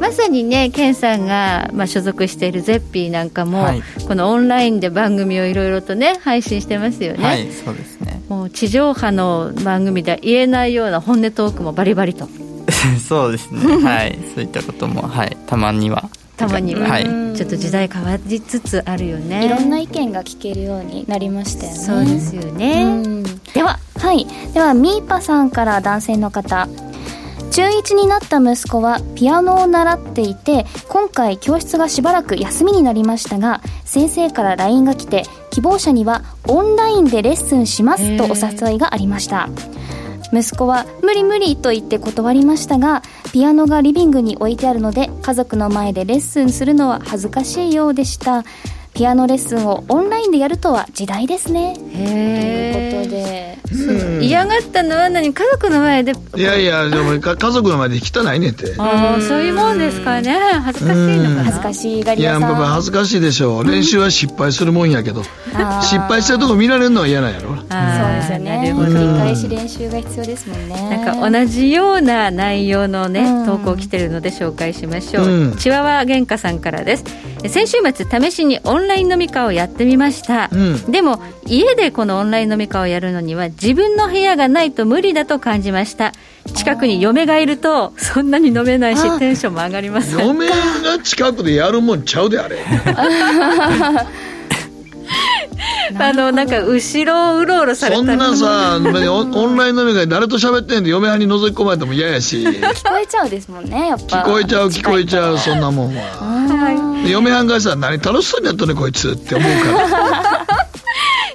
[0.00, 7.24] まさにね、ケンさんが、まあ、所属しているゼッピーなんかも、はい、このオンラインで番組をいろいろとね、配信してますよね。
[7.24, 8.22] はい、そうですね。
[8.28, 12.28] もう地上波の番組では言えないような本音トークもバリバリと。
[13.08, 13.60] そうですね。
[13.84, 16.08] はい、そういったことも、はい、たまには。
[16.36, 19.46] たまには、はい、ちょっと時代変わりつつあるよね。
[19.46, 21.78] いろんな意見が聞けるようになりましたよね。
[21.78, 23.22] そうですよね。
[23.54, 24.26] でははい。
[24.52, 26.68] ではみーぱさんから男性の方
[27.50, 39.48] 中1になった息子はピアノを習っていて今回教室がしばらく休みになりましたが先生から LINE が来て希望者にはオンラインでレッスンしますとお誘いがありました。
[40.32, 48.44] 息子は無理無理と言って断りましたがピアノがリビングに置いてあるので家族の前でレッスンするのは恥ずかしいようでした
[48.96, 51.74] ピアノレッスンをオンラインでやるとは時代ですね。
[51.74, 56.14] ということで、うん、嫌がったのは何家族の前で？
[56.34, 58.72] いやいやでも家族の前で汚いねって。
[58.78, 60.32] ああそういうもんですかね。
[60.64, 61.44] 恥ずかしいのかな。
[61.44, 62.40] 恥ずかしいがり屋さん。
[62.40, 63.64] いや恥ずかしいでしょう。
[63.64, 65.24] 練習は失敗するもんやけど。
[65.82, 68.72] 失敗したとこ見られるのは嫌なんやろそうですよね。
[68.74, 70.96] 繰り返し練習が必要ですもんね。
[71.04, 77.04] なんか同じような内容のね投稿来てるので紹介しましょう、うん、チワワ原価さんからです。
[77.48, 86.12] 先週末試しにオンライン飲み会をやってみました、うん、でも家でこのオンライン飲み会をやるのには自分の部屋がないと無理だと感じました。
[86.54, 90.18] 近くに嫁がいるとそんなに飲めないしテンションも上がります。
[90.18, 90.54] 嫁が
[91.02, 92.58] 近くでやるもんちゃうであれ
[95.98, 97.96] あのなんか後ろをうろうろされた。
[97.98, 102.36] そんなさ オンライン飲み会誰と喋ってんで嫁はんに覗き込まれても嫌やし。
[102.38, 104.18] 聞こえちゃうですもんねやっぱ。
[104.18, 109.72] 聞こえちゃう聞こえちゃうそんなもんは嫁はんがさ何楽しそうにやっとねこいつって思うか
[110.48, 110.66] ら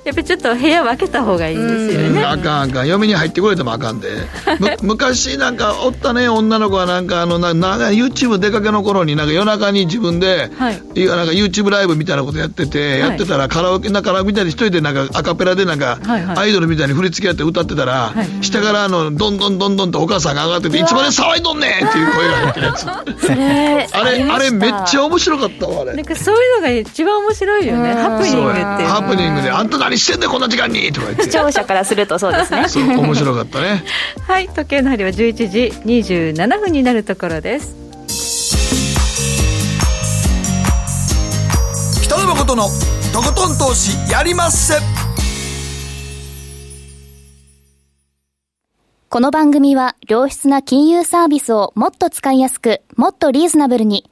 [0.03, 2.23] やっぱりちょっと部屋分けた方がいいですよね。
[2.23, 2.87] あかんあかん。
[2.87, 4.09] 嫁に入ってくれてもあかんで。
[4.81, 15.99] 昔なんかおったね、女の子はなんかあの、ななんか YouTube 出かけの頃になんか夜中に自分で、はい、なんか YouTube ライブみたいなことやってて、やってたらカラオケ、なカラオケみたいに一人でなんかアカペラでなんか、
[16.35, 22.87] アイドルみたいに振り付けやって歌ってたら、下からあの、どんどんどんどんとお母さんが上がってて、いつまで騒いどんねんっていう声が入ってるやつ。
[23.95, 25.93] あれ、あれめっちゃ面白かったわ、あれ。
[25.93, 27.93] なんかそういうのが一番面白いよね。
[27.93, 28.59] ハプニングって。
[28.85, 30.89] ハプニングで、あんた何してんねんこんな時間に？
[30.93, 31.23] とか言って。
[31.23, 32.69] 視聴者からするとそうですね。
[32.69, 33.83] そう面白かったね。
[34.25, 37.75] はい時計の針は11時27分になるところです。
[42.03, 42.69] 北野誠の
[43.11, 44.75] とことん投資やりまっせ。
[49.09, 54.09] この番組は良質な金融サービスをもっと使いやすくもっとリーズナブルに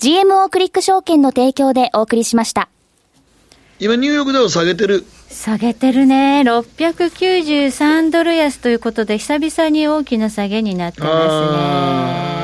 [0.00, 2.68] GMO クリック証券の提供でお送りしました。
[3.78, 11.06] 今ニューヨークダウ下げてる下げてるね、693ドル安ということで、久々に大きな下げになってま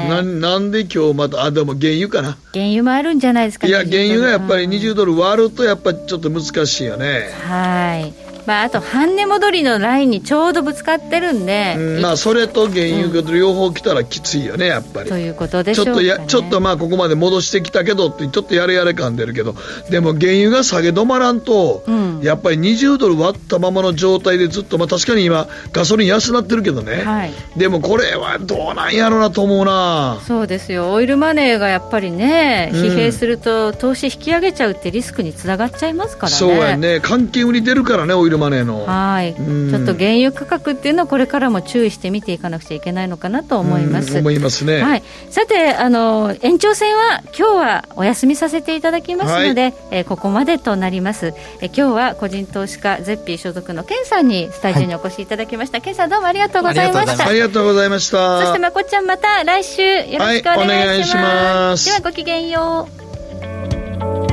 [0.08, 0.40] すね。
[0.40, 2.38] ななんで今日また、あ、でも原油かな。
[2.54, 7.28] 原油もあるんじゃないですか、いや、原油がやっぱり20ドル割ると、やっぱりちょっと難しいよね。
[7.42, 8.25] はい。
[8.46, 15.08] まあ、あと半値戻りのラインにちょうどぶつかってるんで、うん、まあ、それと原油が両方来たらきついよね、やっぱり。
[15.08, 19.54] ということでしょう、ね、ちょっとやちょっとまあここまで戻してきたけどってちょっとやれやれ感出るけど
[19.90, 30.20] でも原油が下げ止まらんと、うん、やっぱり20ドル割ったままの状態でずっと、まあ、確かに今ガソリン安なってるけどね、はい、でもこれはどうなんやろうなと思うな。
[30.26, 30.92] そうですよ。
[30.92, 36.36] オイルマネーがやっぱりね疲弊すると投資引き上げちゃうってリスクにつながっちゃいますからね。
[36.36, 37.00] そうやね。
[37.00, 44.16] 関係売り出るからねオイルマネーのはいはい、ちょっと原油価格っていうのはこれからも注意して見ていかなくちゃいけないのかなと思います。
[44.18, 44.82] 思いますね。
[44.82, 45.02] はい。
[45.30, 51.34] さてあの延長戦は今日はお休みさせていただきますので、はい、えー、ここまでとなります。
[51.60, 55.78] えー、今日は個人投資家ゼッピー所属のケンさんにスタジオにお越しいただきました。
[55.78, 57.26] はい、ケンさんどうもありがとうございました。
[57.26, 58.40] ありがとうございました。
[58.40, 61.06] そしてまこちゃんまた来週よろしくお願いします。
[61.06, 62.88] い、しますではごきげんよ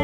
[0.00, 0.03] う。